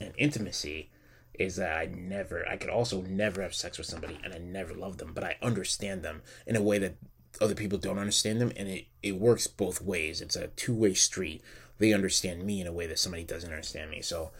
in 0.00 0.12
intimacy 0.16 0.90
is 1.38 1.56
that 1.56 1.76
I 1.76 1.86
never, 1.86 2.46
I 2.48 2.56
could 2.56 2.70
also 2.70 3.02
never 3.02 3.42
have 3.42 3.54
sex 3.54 3.78
with 3.78 3.86
somebody, 3.86 4.18
and 4.24 4.32
I 4.32 4.38
never 4.38 4.74
love 4.74 4.98
them, 4.98 5.12
but 5.14 5.24
I 5.24 5.36
understand 5.42 6.02
them 6.02 6.22
in 6.46 6.56
a 6.56 6.62
way 6.62 6.78
that 6.78 6.96
other 7.40 7.54
people 7.54 7.78
don't 7.78 7.98
understand 7.98 8.40
them, 8.40 8.52
and 8.56 8.68
it 8.68 8.86
it 9.02 9.20
works 9.20 9.46
both 9.46 9.82
ways. 9.82 10.20
It's 10.20 10.36
a 10.36 10.48
two 10.48 10.74
way 10.74 10.94
street. 10.94 11.42
They 11.78 11.92
understand 11.92 12.44
me 12.44 12.60
in 12.60 12.66
a 12.66 12.72
way 12.72 12.86
that 12.86 12.98
somebody 12.98 13.24
doesn't 13.24 13.50
understand 13.50 13.90
me. 13.90 14.00
So 14.00 14.30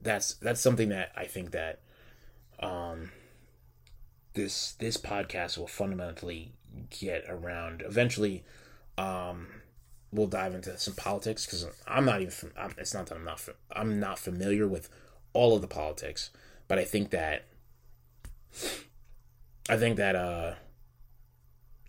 that's 0.00 0.34
that's 0.34 0.60
something 0.60 0.90
that 0.90 1.12
I 1.16 1.24
think 1.24 1.50
that 1.50 1.80
um 2.60 3.10
this 4.34 4.72
this 4.72 4.96
podcast 4.96 5.58
will 5.58 5.66
fundamentally 5.66 6.52
get 6.90 7.24
around 7.28 7.82
eventually 7.86 8.44
um 8.98 9.46
we'll 10.12 10.26
dive 10.26 10.54
into 10.54 10.76
some 10.78 10.94
politics 10.94 11.46
because 11.46 11.66
i'm 11.86 12.04
not 12.04 12.20
even 12.20 12.50
I'm, 12.58 12.74
it's 12.78 12.94
not 12.94 13.06
that 13.06 13.16
i'm 13.16 13.24
not 13.24 13.40
i'm 13.72 14.00
not 14.00 14.18
familiar 14.18 14.66
with 14.66 14.88
all 15.32 15.54
of 15.54 15.62
the 15.62 15.68
politics 15.68 16.30
but 16.68 16.78
i 16.78 16.84
think 16.84 17.10
that 17.10 17.46
i 19.68 19.76
think 19.76 19.96
that 19.96 20.16
uh 20.16 20.54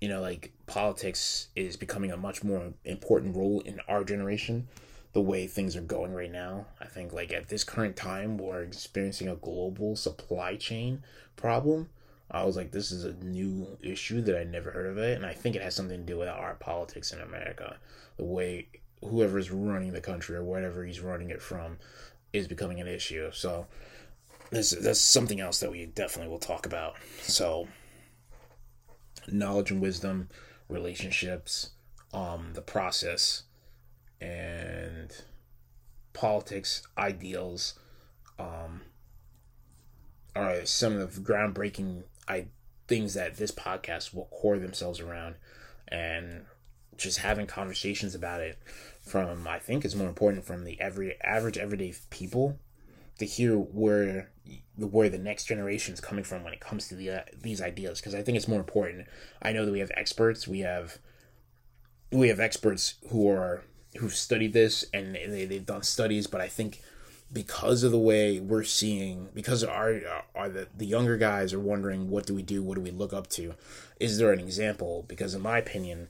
you 0.02 0.08
know 0.08 0.22
like 0.22 0.52
politics 0.68 1.48
is 1.56 1.76
becoming 1.76 2.12
a 2.12 2.18
much 2.18 2.44
more 2.44 2.74
important 2.84 3.36
role 3.36 3.62
in 3.62 3.80
our 3.88 4.04
generation 4.04 4.68
the 5.16 5.22
way 5.22 5.48
things 5.48 5.78
are 5.78 5.82
going 5.82 6.14
right 6.14 6.32
now. 6.32 6.66
I 6.82 6.88
think 6.88 7.14
like 7.14 7.32
at 7.32 7.48
this 7.48 7.64
current 7.64 7.96
time 7.96 8.38
we're 8.38 8.64
experiencing 8.64 9.30
a 9.30 9.38
global 9.38 9.96
supply 9.96 10.58
chain 10.58 11.04
problem. 11.38 11.88
I 12.30 12.44
was 12.44 12.58
like, 12.58 12.72
this 12.72 12.92
is 12.92 13.06
a 13.06 13.14
new 13.14 13.78
issue 13.82 14.22
that 14.24 14.38
I 14.38 14.44
never 14.44 14.72
heard 14.72 14.88
of 14.88 14.98
it, 14.98 15.16
and 15.16 15.26
I 15.26 15.32
think 15.32 15.56
it 15.56 15.62
has 15.62 15.74
something 15.74 16.00
to 16.00 16.06
do 16.06 16.20
with 16.20 16.28
our 16.28 16.56
politics 16.56 17.14
in 17.14 17.22
America. 17.22 17.78
The 18.18 18.26
way 18.26 18.68
whoever's 19.02 19.52
running 19.52 19.94
the 19.94 20.02
country 20.02 20.36
or 20.36 20.44
whatever 20.44 20.84
he's 20.84 21.00
running 21.00 21.30
it 21.30 21.42
from 21.42 21.78
is 22.34 22.50
becoming 22.50 22.82
an 22.82 22.88
issue. 22.88 23.30
So 23.32 23.68
this 24.52 24.72
that's 24.72 25.00
something 25.00 25.40
else 25.40 25.60
that 25.60 25.72
we 25.72 25.86
definitely 25.86 26.32
will 26.32 26.40
talk 26.40 26.66
about. 26.66 26.96
So 27.22 27.68
knowledge 29.28 29.72
and 29.72 29.82
wisdom, 29.82 30.30
relationships, 30.70 31.72
um, 32.14 32.52
the 32.54 32.62
process 32.62 33.44
and 34.22 35.12
politics 36.14 36.84
ideals 36.98 37.78
um, 38.40 38.82
are 40.36 40.66
some 40.66 40.96
of 40.98 41.16
the 41.16 41.22
groundbreaking 41.22 42.04
I, 42.28 42.48
things 42.88 43.14
that 43.14 43.38
this 43.38 43.52
podcast 43.52 44.14
will 44.14 44.26
core 44.26 44.58
themselves 44.58 45.00
around 45.00 45.36
and 45.88 46.46
just 46.98 47.20
having 47.20 47.46
conversations 47.46 48.16
about 48.16 48.42
it 48.42 48.58
from 49.02 49.48
I 49.48 49.60
think 49.60 49.84
is 49.86 49.96
more 49.96 50.08
important 50.08 50.46
from 50.46 50.64
the 50.64 50.80
every 50.80 51.22
average 51.22 51.58
everyday 51.58 51.94
people 52.10 52.58
to 53.20 53.26
hear 53.26 53.56
where 53.58 54.32
where 54.78 55.10
the 55.10 55.18
next 55.18 55.46
generation 55.46 55.94
is 55.94 56.02
coming 56.02 56.24
from 56.24 56.44
when 56.44 56.54
it 56.54 56.60
comes 56.60 56.88
to 56.90 56.96
the 56.96 57.10
uh, 57.10 57.22
these 57.42 57.62
ideas 57.62 58.00
because 58.00 58.16
I 58.16 58.22
think 58.22 58.38
it's 58.38 58.48
more 58.48 58.60
important. 58.60 59.08
I 59.42 59.52
know 59.52 59.66
that 59.66 59.72
we 59.72 59.80
have 59.80 59.92
experts, 59.96 60.48
we 60.48 60.60
have 60.60 61.00
we 62.12 62.30
have 62.30 62.40
experts 62.40 62.96
who 63.10 63.30
are 63.30 63.64
who've 63.98 64.16
studied 64.16 64.54
this 64.54 64.86
and 64.94 65.16
they, 65.16 65.46
they've 65.46 65.66
done 65.66 65.84
studies, 65.84 66.28
but 66.28 66.42
I 66.42 66.48
think 66.48 66.82
because 67.32 67.84
of 67.84 67.92
the 67.92 68.00
way 68.00 68.40
we're 68.40 68.64
seeing, 68.64 69.30
because 69.34 69.64
our, 69.64 70.00
are 70.36 70.50
the, 70.50 70.68
the 70.76 70.86
younger 70.86 71.18
guys 71.18 71.54
are 71.54 71.60
wondering, 71.60 72.10
what 72.10 72.26
do 72.26 72.36
we 72.36 72.44
do? 72.44 72.62
What 72.62 72.76
do 72.76 72.82
we 72.82 72.92
look 72.92 73.14
up 73.14 73.28
to? 73.32 73.56
Is 74.00 74.18
there 74.18 74.32
an 74.32 74.40
example? 74.40 75.06
Because 75.08 75.34
in 75.34 75.42
my 75.42 75.58
opinion, 75.58 76.08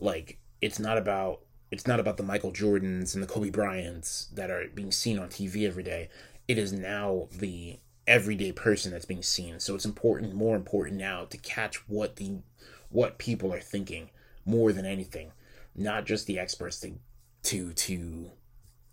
like 0.00 0.38
it's 0.60 0.78
not 0.78 0.98
about 0.98 1.40
it's 1.70 1.86
not 1.86 1.98
about 1.98 2.16
the 2.16 2.22
Michael 2.22 2.52
Jordans 2.52 3.14
and 3.14 3.22
the 3.22 3.26
Kobe 3.26 3.50
Bryants 3.50 4.26
that 4.34 4.50
are 4.50 4.68
being 4.72 4.92
seen 4.92 5.18
on 5.18 5.28
TV 5.28 5.66
every 5.66 5.82
day. 5.82 6.08
It 6.48 6.58
is 6.58 6.72
now 6.72 7.28
the 7.32 7.78
everyday 8.06 8.52
person 8.52 8.92
that's 8.92 9.04
being 9.04 9.22
seen. 9.22 9.58
So 9.60 9.74
it's 9.74 9.84
important, 9.84 10.34
more 10.34 10.56
important 10.56 10.98
now 10.98 11.24
to 11.24 11.36
catch 11.38 11.88
what 11.88 12.16
the 12.16 12.38
what 12.88 13.18
people 13.18 13.52
are 13.52 13.60
thinking 13.60 14.10
more 14.44 14.72
than 14.72 14.86
anything, 14.86 15.32
not 15.74 16.06
just 16.06 16.26
the 16.26 16.38
experts 16.38 16.80
to 16.80 16.92
to 17.44 17.72
to 17.72 18.30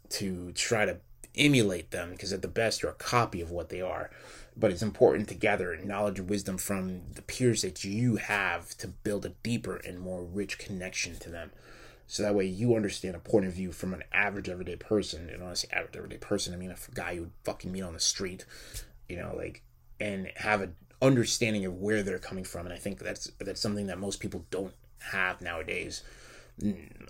to 0.10 0.52
try 0.54 0.86
to 0.86 0.98
emulate 1.36 1.92
them 1.92 2.12
because 2.12 2.32
at 2.32 2.42
the 2.42 2.48
best 2.48 2.82
you're 2.82 2.92
a 2.92 2.96
copy 2.96 3.42
of 3.42 3.52
what 3.52 3.70
they 3.70 3.82
are. 3.82 4.10
But 4.56 4.72
it's 4.72 4.84
important 4.84 5.30
to 5.30 5.36
gather 5.36 5.76
knowledge 5.78 6.20
and 6.20 6.30
wisdom 6.30 6.58
from 6.58 7.02
the 7.13 7.24
peers 7.24 7.63
that 7.63 7.84
you 7.84 8.18
have 8.18 8.78
to 8.78 8.88
build 8.88 9.26
a 9.26 9.30
deeper 9.30 9.78
and 9.78 10.00
more 10.00 10.24
rich 10.24 10.60
connection 10.60 11.18
to 11.20 11.30
them 11.30 11.52
so 12.08 12.24
that 12.24 12.36
way 12.36 12.46
you 12.46 12.76
understand 12.76 13.16
a 13.16 13.20
point 13.20 13.46
of 13.46 13.54
view 13.54 13.72
from 13.72 13.94
an 13.94 14.04
average 14.13 14.50
everyday 14.50 14.76
person. 14.76 15.30
And 15.30 15.42
when 15.42 15.52
i 15.52 15.54
say 15.54 15.68
average 15.72 15.96
everyday 15.96 16.18
person 16.18 16.54
i 16.54 16.58
mean 16.58 16.72
a 16.72 16.78
guy 16.94 17.12
you 17.12 17.22
would 17.22 17.32
fucking 17.44 17.72
meet 17.72 17.82
on 17.82 17.94
the 17.94 18.00
street 18.00 18.46
you 19.10 19.18
know 19.18 19.34
like 19.36 19.62
and 20.00 20.32
have 20.36 20.62
an 20.62 20.76
understanding 21.02 21.66
of 21.66 21.76
where 21.76 22.02
they're 22.02 22.20
coming 22.20 22.44
from. 22.44 22.66
And 22.66 22.74
i 22.74 22.78
think 22.78 23.00
that's 23.00 23.32
that's 23.39 23.62
something 23.62 23.88
that 23.88 24.00
most 24.00 24.20
people 24.20 24.46
don't 24.50 24.74
have 25.12 25.42
nowadays. 25.42 26.02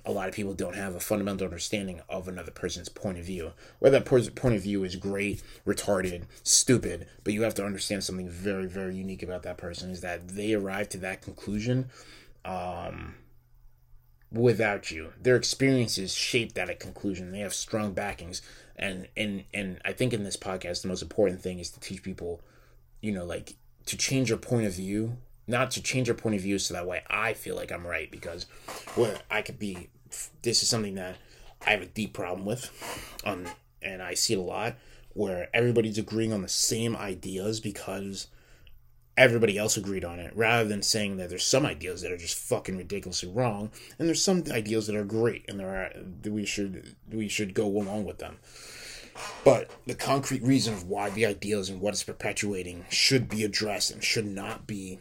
A 0.06 0.12
lot 0.12 0.30
of 0.30 0.34
people 0.34 0.54
don't 0.54 0.76
have 0.76 0.96
a 0.96 1.02
fundamental 1.02 1.46
understanding 1.46 2.02
of 2.08 2.30
another 2.30 2.52
person's 2.52 2.88
point 2.88 3.18
of 3.18 3.26
view. 3.26 3.52
Whether 3.80 4.00
that 4.00 4.06
person's 4.06 4.34
point 4.34 4.56
of 4.56 4.64
view 4.64 4.86
is 4.86 4.96
great, 4.96 5.44
retarded, 5.68 6.24
stupid, 6.44 7.08
but 7.26 7.34
you 7.34 7.42
have 7.42 7.54
to 7.56 7.66
understand 7.66 8.06
something 8.06 8.30
very, 8.30 8.68
very 8.68 8.96
unique 8.96 9.22
about 9.22 9.44
that 9.44 9.58
person 9.58 9.92
is 9.92 10.00
that 10.00 10.30
they 10.30 10.54
arrived 10.54 10.92
to 10.92 10.98
that 11.00 11.22
conclusion 11.22 11.90
um, 12.46 13.16
without 14.34 14.92
you. 14.92 15.14
Their 15.22 15.36
experiences 15.38 16.14
shaped 16.14 16.56
that 16.56 16.80
conclusion. 16.80 17.32
They 17.32 17.40
have 17.40 17.54
strong 17.54 17.94
backings, 17.94 18.42
and 18.76 19.08
and 19.16 19.46
and 19.54 19.80
I 19.86 19.94
think 19.94 20.12
in 20.12 20.24
this 20.24 20.38
podcast, 20.38 20.82
the 20.82 20.90
most 20.90 21.02
important 21.02 21.42
thing 21.42 21.60
is 21.60 21.70
to 21.72 21.80
teach 21.80 22.04
people, 22.04 22.42
you 23.02 23.12
know, 23.12 23.24
like 23.24 23.56
to 23.86 23.98
change 23.98 24.30
your 24.30 24.38
point 24.38 24.66
of 24.66 24.74
view 24.74 25.18
not 25.48 25.72
to 25.72 25.82
change 25.82 26.08
your 26.08 26.16
point 26.16 26.36
of 26.36 26.42
view 26.42 26.58
so 26.58 26.74
that 26.74 26.88
way 26.88 27.04
I 27.10 27.34
feel 27.34 27.56
like 27.56 27.72
I'm 27.72 27.86
right 27.86 28.10
because 28.10 28.46
well 28.96 29.18
I 29.30 29.42
could 29.42 29.60
be 29.60 29.90
this 30.42 30.64
is 30.64 30.70
something 30.70 30.96
that 30.96 31.18
I 31.66 31.72
have 31.72 31.82
a 31.82 31.88
deep 31.88 32.14
problem 32.14 32.46
with 32.46 32.70
um 33.26 33.46
and 33.82 34.02
I 34.02 34.14
see 34.14 34.34
it 34.34 34.40
a 34.40 34.42
lot 34.42 34.76
where 35.14 35.50
everybody's 35.54 35.98
agreeing 35.98 36.34
on 36.34 36.42
the 36.42 36.50
same 36.50 36.96
ideas 36.96 37.60
because 37.60 38.28
everybody 39.18 39.58
else 39.58 39.78
agreed 39.78 40.04
on 40.04 40.20
it 40.20 40.36
rather 40.36 40.68
than 40.68 40.82
saying 40.82 41.18
that 41.18 41.30
there's 41.30 41.46
some 41.46 41.66
ideas 41.66 42.02
that 42.02 42.12
are 42.12 42.18
just 42.18 42.38
fucking 42.38 42.78
ridiculously 42.78 43.30
wrong 43.30 43.70
and 44.00 44.08
there's 44.08 44.24
some 44.24 44.44
ideas 44.52 44.88
that 44.88 44.96
are 44.96 45.04
great 45.04 45.46
and 45.48 45.60
there 45.60 45.70
are 45.70 45.92
we 46.30 46.46
should 46.46 46.96
we 47.12 47.28
should 47.28 47.54
go 47.54 47.66
along 47.66 48.06
with 48.06 48.18
them. 48.18 48.38
But 49.44 49.70
the 49.86 49.94
concrete 49.94 50.42
reason 50.42 50.74
of 50.74 50.88
why 50.88 51.12
the 51.12 51.28
ideas 51.28 51.70
and 51.70 51.80
what 51.80 51.94
it's 51.94 52.04
perpetuating 52.04 52.86
should 52.90 53.30
be 53.30 53.44
addressed 53.44 53.92
and 53.92 54.04
should 54.04 54.26
not 54.26 54.66
be 54.66 55.00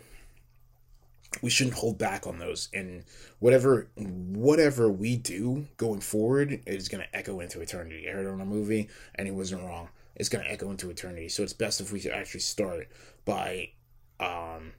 we 1.40 1.48
shouldn't 1.48 1.76
hold 1.76 1.96
back 1.96 2.26
on 2.26 2.38
those 2.38 2.68
and 2.74 3.04
whatever 3.38 3.88
whatever 3.96 4.90
we 4.90 5.16
do 5.16 5.66
going 5.78 6.00
forward 6.00 6.60
is 6.66 6.90
going 6.90 7.02
to 7.02 7.16
echo 7.16 7.40
into 7.40 7.62
eternity. 7.62 8.06
I 8.06 8.12
heard 8.12 8.26
it 8.26 8.30
on 8.30 8.42
a 8.42 8.46
movie 8.46 8.90
and 9.14 9.26
he 9.26 9.32
wasn't 9.32 9.62
wrong. 9.62 9.88
It's 10.14 10.28
going 10.28 10.44
to 10.44 10.50
echo 10.50 10.70
into 10.70 10.90
eternity. 10.90 11.30
So 11.30 11.42
it's 11.42 11.54
best 11.54 11.80
if 11.80 11.90
we 11.90 12.06
actually 12.10 12.40
start 12.40 12.88
by 13.24 13.70
um, 14.22 14.72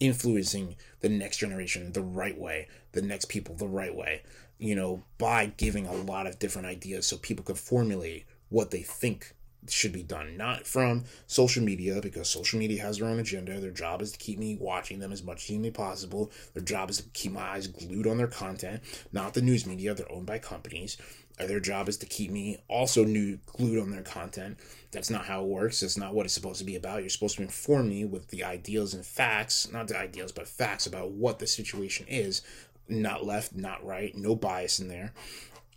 influencing 0.00 0.76
the 1.00 1.08
next 1.08 1.38
generation 1.38 1.92
the 1.92 2.02
right 2.02 2.38
way 2.38 2.68
the 2.92 3.02
next 3.02 3.26
people 3.26 3.54
the 3.54 3.68
right 3.68 3.94
way 3.94 4.22
you 4.58 4.74
know 4.74 5.02
by 5.18 5.46
giving 5.56 5.86
a 5.86 5.94
lot 5.94 6.26
of 6.26 6.38
different 6.38 6.66
ideas 6.66 7.06
so 7.06 7.16
people 7.16 7.44
can 7.44 7.54
formulate 7.54 8.26
what 8.48 8.70
they 8.70 8.82
think 8.82 9.34
should 9.70 9.92
be 9.92 10.02
done, 10.02 10.36
not 10.36 10.66
from 10.66 11.04
social 11.26 11.62
media, 11.62 12.00
because 12.00 12.28
social 12.28 12.58
media 12.58 12.82
has 12.82 12.98
their 12.98 13.08
own 13.08 13.18
agenda. 13.18 13.58
Their 13.60 13.70
job 13.70 14.02
is 14.02 14.12
to 14.12 14.18
keep 14.18 14.38
me 14.38 14.56
watching 14.60 14.98
them 14.98 15.12
as 15.12 15.22
much 15.22 15.38
as 15.38 15.44
humanly 15.44 15.70
possible. 15.70 16.30
Their 16.54 16.62
job 16.62 16.90
is 16.90 16.98
to 16.98 17.08
keep 17.10 17.32
my 17.32 17.40
eyes 17.40 17.66
glued 17.66 18.06
on 18.06 18.18
their 18.18 18.26
content, 18.26 18.82
not 19.12 19.34
the 19.34 19.42
news 19.42 19.66
media. 19.66 19.94
They're 19.94 20.10
owned 20.10 20.26
by 20.26 20.38
companies. 20.38 20.96
Their 21.38 21.60
job 21.60 21.88
is 21.88 21.98
to 21.98 22.06
keep 22.06 22.30
me 22.30 22.58
also 22.68 23.04
new, 23.04 23.38
glued 23.46 23.80
on 23.80 23.90
their 23.90 24.02
content. 24.02 24.58
That's 24.90 25.10
not 25.10 25.26
how 25.26 25.42
it 25.42 25.48
works. 25.48 25.80
That's 25.80 25.98
not 25.98 26.14
what 26.14 26.24
it's 26.24 26.34
supposed 26.34 26.58
to 26.60 26.64
be 26.64 26.76
about. 26.76 27.00
You're 27.00 27.10
supposed 27.10 27.36
to 27.36 27.42
inform 27.42 27.90
me 27.90 28.04
with 28.04 28.28
the 28.28 28.42
ideals 28.42 28.94
and 28.94 29.04
facts, 29.04 29.70
not 29.70 29.88
the 29.88 29.98
ideals, 29.98 30.32
but 30.32 30.48
facts 30.48 30.86
about 30.86 31.10
what 31.10 31.38
the 31.38 31.46
situation 31.46 32.06
is. 32.08 32.42
Not 32.88 33.26
left, 33.26 33.54
not 33.54 33.84
right, 33.84 34.16
no 34.16 34.34
bias 34.34 34.78
in 34.78 34.88
there. 34.88 35.12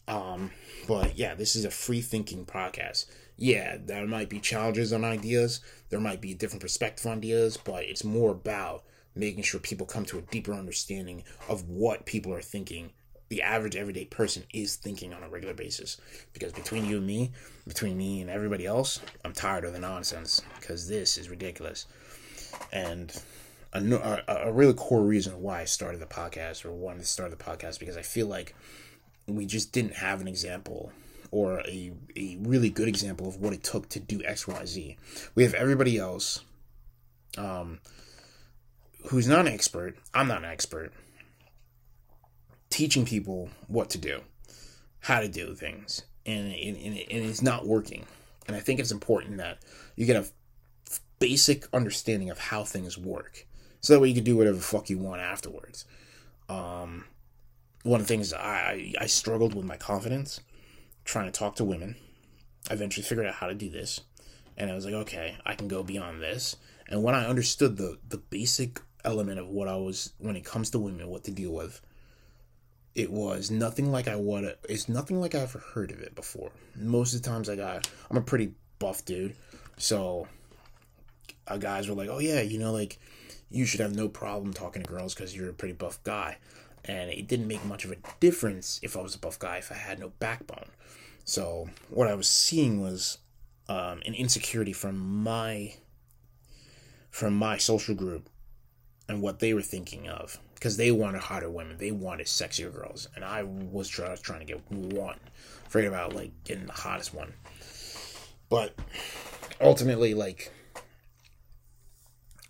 Um, 0.07 0.51
but 0.87 1.17
yeah, 1.17 1.35
this 1.35 1.55
is 1.55 1.65
a 1.65 1.71
free 1.71 2.01
thinking 2.01 2.45
podcast 2.45 3.05
yeah, 3.39 3.77
there 3.83 4.05
might 4.05 4.29
be 4.29 4.39
challenges 4.39 4.91
on 4.91 5.05
ideas, 5.05 5.61
there 5.89 5.99
might 5.99 6.19
be 6.19 6.33
different 6.33 6.61
perspective 6.61 7.05
on 7.05 7.19
ideas, 7.19 7.55
but 7.57 7.83
it's 7.85 8.03
more 8.03 8.31
about 8.31 8.83
making 9.15 9.43
sure 9.43 9.59
people 9.59 9.85
come 9.85 10.05
to 10.05 10.17
a 10.17 10.23
deeper 10.23 10.53
understanding 10.53 11.23
of 11.47 11.67
what 11.69 12.05
people 12.05 12.33
are 12.33 12.41
thinking 12.41 12.91
the 13.29 13.43
average 13.43 13.75
everyday 13.75 14.05
person 14.05 14.43
is 14.53 14.75
thinking 14.75 15.13
on 15.13 15.23
a 15.23 15.29
regular 15.29 15.53
basis. 15.53 15.97
Because 16.33 16.51
between 16.51 16.85
you 16.85 16.97
and 16.97 17.07
me, 17.07 17.31
between 17.67 17.97
me 17.97 18.21
and 18.21 18.29
everybody 18.29 18.65
else, 18.65 18.99
I'm 19.23 19.33
tired 19.33 19.65
of 19.65 19.73
the 19.73 19.79
nonsense 19.79 20.41
because 20.59 20.87
this 20.87 21.17
is 21.17 21.29
ridiculous. 21.29 21.85
And 22.73 23.15
a, 23.73 24.23
a, 24.27 24.49
a 24.49 24.51
really 24.51 24.73
core 24.73 25.03
reason 25.03 25.41
why 25.41 25.61
I 25.61 25.65
started 25.65 26.01
the 26.01 26.07
podcast 26.07 26.65
or 26.65 26.71
wanted 26.71 27.01
to 27.01 27.05
start 27.05 27.29
the 27.29 27.37
podcast 27.37 27.79
because 27.79 27.97
I 27.97 28.01
feel 28.01 28.27
like 28.27 28.55
we 29.27 29.45
just 29.45 29.71
didn't 29.71 29.93
have 29.93 30.21
an 30.21 30.27
example 30.27 30.91
or 31.31 31.59
a, 31.67 31.91
a 32.15 32.37
really 32.41 32.71
good 32.71 32.87
example 32.87 33.27
of 33.27 33.37
what 33.37 33.53
it 33.53 33.63
took 33.63 33.87
to 33.89 33.99
do 33.99 34.19
XYZ. 34.19 34.97
We 35.35 35.43
have 35.43 35.53
everybody 35.53 35.99
else 35.99 36.43
um, 37.37 37.79
who's 39.09 39.27
not 39.27 39.41
an 39.45 39.53
expert. 39.53 39.95
I'm 40.15 40.27
not 40.27 40.39
an 40.39 40.49
expert 40.49 40.91
teaching 42.69 43.05
people 43.05 43.49
what 43.67 43.89
to 43.91 43.97
do, 43.97 44.21
how 44.99 45.19
to 45.19 45.27
do 45.27 45.55
things, 45.55 46.03
and, 46.25 46.53
and, 46.53 46.75
and 46.77 47.25
it's 47.25 47.41
not 47.41 47.65
working. 47.65 48.05
And 48.47 48.55
I 48.55 48.59
think 48.59 48.79
it's 48.79 48.91
important 48.91 49.37
that 49.37 49.59
you 49.95 50.05
get 50.05 50.15
a 50.15 50.27
basic 51.19 51.67
understanding 51.73 52.29
of 52.29 52.39
how 52.39 52.63
things 52.63 52.97
work, 52.97 53.45
so 53.81 53.93
that 53.93 53.99
way 53.99 54.09
you 54.09 54.15
can 54.15 54.23
do 54.23 54.37
whatever 54.37 54.57
fuck 54.57 54.89
you 54.89 54.97
want 54.97 55.21
afterwards. 55.21 55.85
Um, 56.47 57.05
one 57.83 58.01
of 58.01 58.07
the 58.07 58.13
things 58.13 58.33
I 58.33 58.93
I 58.99 59.05
struggled 59.05 59.55
with 59.55 59.65
my 59.65 59.77
confidence 59.77 60.41
trying 61.05 61.25
to 61.25 61.31
talk 61.31 61.55
to 61.55 61.63
women. 61.63 61.95
I 62.69 62.73
eventually 62.73 63.03
figured 63.03 63.25
out 63.25 63.35
how 63.35 63.47
to 63.47 63.55
do 63.55 63.69
this, 63.69 64.01
and 64.57 64.69
I 64.69 64.75
was 64.75 64.85
like, 64.85 64.93
okay, 64.93 65.37
I 65.45 65.55
can 65.55 65.67
go 65.67 65.83
beyond 65.83 66.21
this. 66.21 66.55
And 66.87 67.03
when 67.03 67.15
I 67.15 67.27
understood 67.27 67.77
the 67.77 67.99
the 68.07 68.17
basic 68.17 68.81
element 69.05 69.39
of 69.39 69.47
what 69.47 69.67
I 69.67 69.75
was 69.75 70.13
when 70.17 70.35
it 70.35 70.43
comes 70.43 70.71
to 70.71 70.79
women, 70.79 71.07
what 71.07 71.23
to 71.25 71.31
deal 71.31 71.51
with, 71.51 71.81
it 72.95 73.11
was 73.11 73.51
nothing 73.51 73.91
like 73.91 74.07
I 74.07 74.15
would. 74.15 74.55
It's 74.67 74.89
nothing 74.89 75.21
like 75.21 75.35
I 75.35 75.39
ever 75.39 75.59
heard 75.59 75.91
of 75.91 76.01
it 76.01 76.15
before. 76.15 76.51
Most 76.75 77.13
of 77.13 77.21
the 77.21 77.29
times 77.29 77.49
I 77.49 77.55
got, 77.55 77.89
I'm 78.09 78.17
a 78.17 78.21
pretty 78.21 78.53
buff 78.79 79.05
dude, 79.05 79.35
so 79.77 80.27
uh, 81.47 81.57
guys 81.57 81.87
were 81.87 81.95
like, 81.95 82.09
"Oh 82.09 82.19
yeah, 82.19 82.41
you 82.41 82.59
know, 82.59 82.71
like 82.71 82.99
you 83.49 83.65
should 83.65 83.79
have 83.79 83.95
no 83.95 84.07
problem 84.07 84.53
talking 84.53 84.83
to 84.83 84.89
girls 84.89 85.13
because 85.13 85.35
you're 85.35 85.49
a 85.49 85.53
pretty 85.53 85.73
buff 85.73 86.03
guy," 86.03 86.37
and 86.85 87.09
it 87.11 87.27
didn't 87.27 87.47
make 87.47 87.63
much 87.65 87.85
of 87.85 87.91
a 87.91 87.97
difference 88.19 88.79
if 88.83 88.97
I 88.97 89.01
was 89.01 89.15
a 89.15 89.19
buff 89.19 89.39
guy 89.39 89.57
if 89.57 89.71
I 89.71 89.75
had 89.75 89.99
no 89.99 90.09
backbone. 90.19 90.69
So 91.25 91.69
what 91.89 92.07
I 92.07 92.15
was 92.15 92.27
seeing 92.27 92.81
was 92.81 93.19
um, 93.67 94.01
an 94.05 94.15
insecurity 94.15 94.73
from 94.73 95.23
my 95.23 95.75
from 97.11 97.35
my 97.35 97.57
social 97.57 97.95
group 97.95 98.29
and 99.07 99.21
what 99.21 99.39
they 99.39 99.53
were 99.53 99.61
thinking 99.61 100.07
of 100.07 100.39
because 100.59 100.75
they 100.75 100.91
wanted 100.91 101.21
hotter 101.21 101.49
women, 101.49 101.77
they 101.77 101.91
wanted 101.91 102.27
sexier 102.27 102.73
girls, 102.73 103.07
and 103.15 103.23
I 103.23 103.43
was 103.43 103.87
try- 103.87 104.13
trying 104.17 104.41
to 104.41 104.45
get 104.45 104.69
one, 104.69 105.19
afraid 105.65 105.85
about 105.85 106.13
like 106.13 106.31
getting 106.43 106.65
the 106.65 106.73
hottest 106.73 107.13
one. 107.13 107.33
But 108.49 108.75
ultimately, 109.61 110.13
like, 110.13 110.51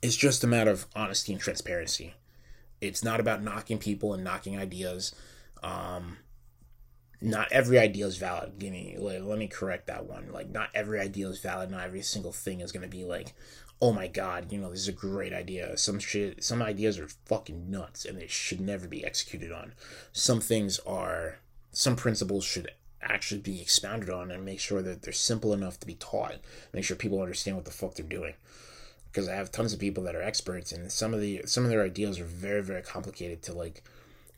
it's 0.02 0.16
just 0.16 0.44
a 0.44 0.48
matter 0.48 0.72
of 0.72 0.88
honesty 0.96 1.34
and 1.34 1.42
transparency. 1.42 2.16
It's 2.82 3.04
not 3.04 3.20
about 3.20 3.44
knocking 3.44 3.78
people 3.78 4.14
and 4.14 4.24
knocking 4.24 4.58
ideas. 4.58 5.14
Um, 5.62 6.18
not 7.22 7.52
every 7.52 7.78
idea 7.78 8.08
is 8.08 8.18
valid. 8.18 8.58
Give 8.58 8.72
me, 8.72 8.96
let, 8.98 9.24
let 9.24 9.38
me 9.38 9.48
correct 9.48 9.88
that 9.88 10.06
one. 10.06 10.32
Like, 10.32 10.50
not 10.50 10.70
every 10.74 11.00
idea 11.00 11.28
is 11.28 11.42
valid. 11.42 11.70
Not 11.70 11.84
every 11.84 12.02
single 12.02 12.32
thing 12.32 12.62
is 12.62 12.72
going 12.72 12.84
to 12.84 12.90
be 12.90 13.04
like, 13.04 13.34
oh 13.82 13.94
my 13.94 14.08
god, 14.08 14.52
you 14.52 14.60
know, 14.60 14.70
this 14.70 14.82
is 14.82 14.88
a 14.88 14.94
great 14.94 15.34
idea. 15.34 15.78
Some 15.78 16.00
shit, 16.00 16.44
some 16.44 16.62
ideas 16.62 17.00
are 17.00 17.08
fucking 17.26 17.72
nuts 17.72 18.06
and 18.06 18.18
they 18.18 18.28
should 18.28 18.60
never 18.60 18.88
be 18.88 19.06
executed 19.06 19.52
on. 19.52 19.74
Some 20.12 20.42
things 20.42 20.80
are, 20.80 21.40
some 21.72 21.96
principles 21.96 22.44
should 22.44 22.70
actually 23.02 23.40
be 23.40 23.62
expounded 23.62 24.10
on 24.10 24.32
and 24.32 24.44
make 24.44 24.60
sure 24.60 24.82
that 24.82 25.02
they're 25.02 25.14
simple 25.14 25.54
enough 25.54 25.80
to 25.80 25.88
be 25.88 25.96
taught. 25.96 26.36
Make 26.74 26.84
sure 26.84 26.98
people 26.98 27.22
understand 27.22 27.56
what 27.56 27.66
the 27.66 27.72
fuck 27.72 27.96
they're 27.96 28.06
doing. 28.06 28.34
Because 29.12 29.30
I 29.30 29.36
have 29.36 29.52
tons 29.52 29.74
of 29.74 29.80
people 29.80 30.04
that 30.04 30.16
are 30.16 30.22
experts 30.22 30.72
and 30.72 30.92
some 30.92 31.14
of 31.14 31.22
the 31.22 31.42
some 31.46 31.64
of 31.64 31.72
their 31.72 31.84
ideas 31.84 32.20
are 32.20 32.26
very 32.26 32.62
very 32.62 32.84
complicated 32.84 33.42
to 33.44 33.54
like 33.54 33.82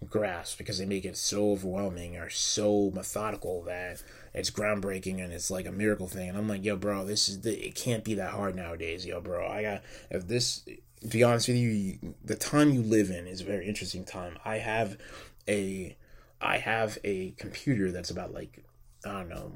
grasp 0.10 0.58
because 0.58 0.78
they 0.78 0.86
make 0.86 1.06
it 1.06 1.16
so 1.16 1.52
overwhelming 1.52 2.18
or 2.18 2.30
so 2.30 2.92
methodical 2.94 3.64
that 3.64 4.02
it's 4.34 4.50
groundbreaking 4.50 5.24
and 5.24 5.32
it's 5.32 5.52
like 5.52 5.66
a 5.66 5.72
miracle 5.72 6.08
thing. 6.08 6.30
And 6.30 6.38
I'm 6.38 6.48
like, 6.48 6.64
yo, 6.64 6.76
bro, 6.76 7.06
this 7.06 7.30
is 7.30 7.42
the, 7.42 7.68
it 7.68 7.76
can't 7.76 8.04
be 8.04 8.16
that 8.16 8.32
hard 8.32 8.56
nowadays, 8.56 9.06
yo, 9.06 9.22
bro. 9.22 9.48
I 9.48 9.62
got 9.62 9.84
if 10.10 10.28
this. 10.28 10.64
To 11.02 11.08
be 11.08 11.24
honest 11.24 11.48
with 11.48 11.58
you, 11.58 12.14
the 12.24 12.36
time 12.36 12.70
you 12.70 12.84
live 12.84 13.10
in 13.10 13.26
is 13.26 13.42
a 13.42 13.44
very 13.44 13.68
interesting 13.68 14.06
time. 14.06 14.38
I 14.46 14.58
have 14.58 15.00
a, 15.48 15.98
I 16.40 16.58
have 16.58 17.00
a 17.04 17.32
computer 17.40 17.92
that's 17.92 18.12
about 18.12 18.36
like, 18.36 18.64
I 19.04 19.14
don't 19.14 19.30
know, 19.30 19.54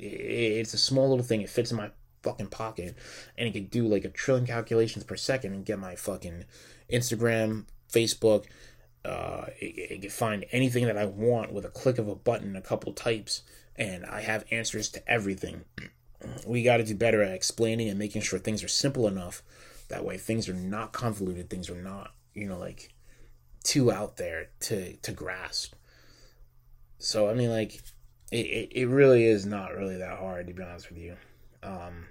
it's 0.00 0.74
a 0.74 0.78
small 0.78 1.08
little 1.08 1.24
thing. 1.24 1.40
It 1.40 1.50
fits 1.50 1.70
in 1.70 1.76
my 1.76 1.92
fucking 2.24 2.48
pocket, 2.48 2.96
and 3.38 3.48
it 3.48 3.52
can 3.52 3.66
do 3.66 3.86
like 3.86 4.04
a 4.04 4.08
trillion 4.08 4.44
calculations 4.44 5.04
per 5.04 5.14
second 5.14 5.52
and 5.52 5.64
get 5.64 5.78
my 5.78 5.94
fucking 5.94 6.46
Instagram, 6.92 7.66
Facebook. 7.92 8.46
Uh, 9.06 9.46
can 10.00 10.10
find 10.10 10.44
anything 10.50 10.86
that 10.86 10.98
I 10.98 11.04
want 11.04 11.52
with 11.52 11.64
a 11.64 11.68
click 11.68 11.98
of 11.98 12.08
a 12.08 12.16
button, 12.16 12.56
a 12.56 12.60
couple 12.60 12.92
types, 12.92 13.42
and 13.76 14.04
I 14.04 14.22
have 14.22 14.44
answers 14.50 14.88
to 14.90 15.08
everything. 15.08 15.64
We 16.44 16.62
got 16.62 16.78
to 16.78 16.84
do 16.84 16.94
better 16.94 17.22
at 17.22 17.32
explaining 17.32 17.88
and 17.88 17.98
making 17.98 18.22
sure 18.22 18.38
things 18.38 18.64
are 18.64 18.68
simple 18.68 19.06
enough. 19.06 19.42
That 19.88 20.04
way, 20.04 20.18
things 20.18 20.48
are 20.48 20.54
not 20.54 20.92
convoluted. 20.92 21.48
Things 21.48 21.70
are 21.70 21.80
not, 21.80 22.14
you 22.34 22.48
know, 22.48 22.58
like 22.58 22.92
too 23.62 23.92
out 23.92 24.16
there 24.16 24.48
to 24.60 24.96
to 24.96 25.12
grasp. 25.12 25.74
So 26.98 27.28
I 27.28 27.34
mean, 27.34 27.50
like, 27.50 27.82
it 28.32 28.46
it, 28.46 28.72
it 28.72 28.86
really 28.86 29.24
is 29.24 29.46
not 29.46 29.76
really 29.76 29.98
that 29.98 30.18
hard 30.18 30.48
to 30.48 30.54
be 30.54 30.62
honest 30.62 30.88
with 30.88 30.98
you. 30.98 31.16
Um, 31.62 32.06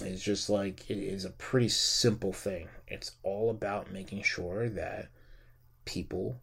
it's 0.00 0.22
just 0.22 0.50
like 0.50 0.90
it 0.90 0.98
is 0.98 1.24
a 1.24 1.30
pretty 1.30 1.68
simple 1.68 2.32
thing. 2.32 2.68
It's 2.88 3.12
all 3.22 3.50
about 3.50 3.92
making 3.92 4.22
sure 4.22 4.68
that 4.70 5.08
people 5.84 6.40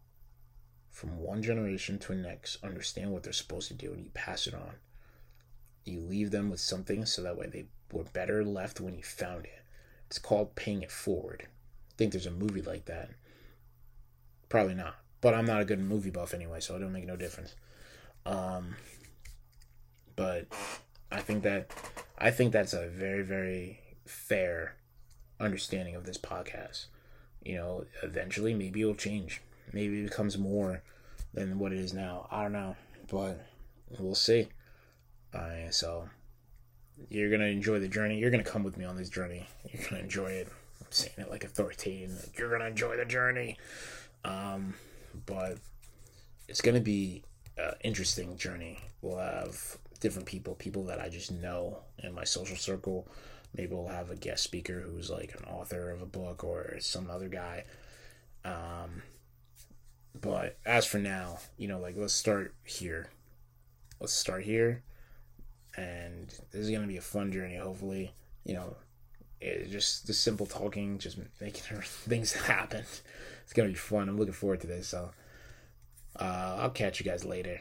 from 0.90 1.18
one 1.18 1.42
generation 1.42 1.98
to 1.98 2.08
the 2.08 2.14
next 2.16 2.62
understand 2.62 3.10
what 3.10 3.22
they're 3.22 3.32
supposed 3.32 3.68
to 3.68 3.74
do 3.74 3.92
and 3.92 4.02
you 4.04 4.10
pass 4.12 4.46
it 4.46 4.54
on. 4.54 4.74
You 5.84 6.00
leave 6.00 6.30
them 6.30 6.50
with 6.50 6.60
something 6.60 7.06
so 7.06 7.22
that 7.22 7.38
way 7.38 7.46
they 7.46 7.66
were 7.92 8.04
better 8.04 8.44
left 8.44 8.80
when 8.80 8.94
you 8.94 9.02
found 9.02 9.44
it. 9.46 9.62
It's 10.06 10.18
called 10.18 10.56
paying 10.56 10.82
it 10.82 10.90
forward. 10.90 11.46
I 11.46 11.92
think 11.96 12.12
there's 12.12 12.26
a 12.26 12.30
movie 12.30 12.62
like 12.62 12.86
that. 12.86 13.10
Probably 14.48 14.74
not. 14.74 14.96
But 15.20 15.34
I'm 15.34 15.46
not 15.46 15.60
a 15.60 15.64
good 15.64 15.80
movie 15.80 16.10
buff 16.10 16.34
anyway, 16.34 16.60
so 16.60 16.74
it 16.74 16.80
don't 16.80 16.92
make 16.92 17.06
no 17.06 17.16
difference. 17.16 17.54
Um, 18.26 18.76
but 20.16 20.46
I 21.12 21.20
think 21.20 21.42
that 21.44 21.70
I 22.18 22.30
think 22.30 22.52
that's 22.52 22.72
a 22.72 22.88
very, 22.88 23.22
very 23.22 23.80
fair 24.04 24.76
understanding 25.38 25.94
of 25.94 26.04
this 26.04 26.18
podcast. 26.18 26.86
You 27.42 27.56
know, 27.56 27.84
eventually 28.02 28.54
maybe 28.54 28.82
it'll 28.82 28.94
change 28.94 29.40
maybe 29.72 30.00
it 30.00 30.10
becomes 30.10 30.36
more 30.38 30.82
than 31.34 31.58
what 31.58 31.72
it 31.72 31.78
is 31.78 31.94
now. 31.94 32.26
I 32.30 32.42
don't 32.42 32.52
know, 32.52 32.76
but 33.10 33.46
we'll 33.98 34.14
see. 34.14 34.48
So 35.70 36.08
you're 37.08 37.30
gonna 37.30 37.44
enjoy 37.44 37.78
the 37.78 37.88
journey. 37.88 38.18
You're 38.18 38.30
gonna 38.30 38.42
come 38.42 38.64
with 38.64 38.76
me 38.76 38.84
on 38.84 38.96
this 38.96 39.08
journey. 39.08 39.46
You're 39.72 39.88
gonna 39.88 40.02
enjoy 40.02 40.32
it. 40.32 40.48
I'm 40.80 40.86
saying 40.90 41.14
it 41.18 41.30
like 41.30 41.44
authoritative. 41.44 42.30
You're 42.36 42.50
gonna 42.50 42.68
enjoy 42.68 42.96
the 42.96 43.04
journey. 43.04 43.58
Um, 44.24 44.74
but 45.26 45.58
it's 46.48 46.60
gonna 46.60 46.80
be 46.80 47.22
an 47.56 47.74
interesting 47.84 48.36
journey. 48.36 48.80
We'll 49.02 49.18
have 49.18 49.78
different 50.00 50.26
people, 50.26 50.54
people 50.54 50.84
that 50.84 51.00
I 51.00 51.08
just 51.08 51.30
know 51.30 51.78
in 51.98 52.12
my 52.14 52.24
social 52.24 52.56
circle. 52.56 53.06
Maybe 53.56 53.74
we'll 53.74 53.88
have 53.88 54.10
a 54.10 54.16
guest 54.16 54.44
speaker 54.44 54.80
who's 54.80 55.10
like 55.10 55.34
an 55.38 55.44
author 55.44 55.90
of 55.90 56.02
a 56.02 56.06
book 56.06 56.44
or 56.44 56.76
some 56.80 57.10
other 57.10 57.28
guy. 57.28 57.64
Um, 58.44 59.02
but 60.18 60.58
as 60.64 60.86
for 60.86 60.98
now, 60.98 61.38
you 61.56 61.68
know, 61.68 61.78
like 61.78 61.96
let's 61.96 62.14
start 62.14 62.54
here. 62.64 63.10
Let's 64.00 64.12
start 64.12 64.44
here. 64.44 64.82
And 65.76 66.28
this 66.50 66.62
is 66.62 66.70
gonna 66.70 66.86
be 66.86 66.96
a 66.96 67.02
fun 67.02 67.32
journey, 67.32 67.56
hopefully. 67.56 68.12
You 68.44 68.54
know, 68.54 68.76
it, 69.40 69.70
just 69.70 70.06
the 70.06 70.14
simple 70.14 70.46
talking, 70.46 70.98
just 70.98 71.18
making 71.40 71.62
things 71.82 72.32
happen. 72.32 72.84
It's 73.42 73.52
gonna 73.52 73.68
be 73.68 73.74
fun. 73.74 74.08
I'm 74.08 74.16
looking 74.16 74.32
forward 74.32 74.60
to 74.60 74.66
this. 74.66 74.88
So 74.88 75.10
uh, 76.18 76.56
I'll 76.60 76.70
catch 76.70 77.00
you 77.00 77.04
guys 77.04 77.24
later. 77.24 77.60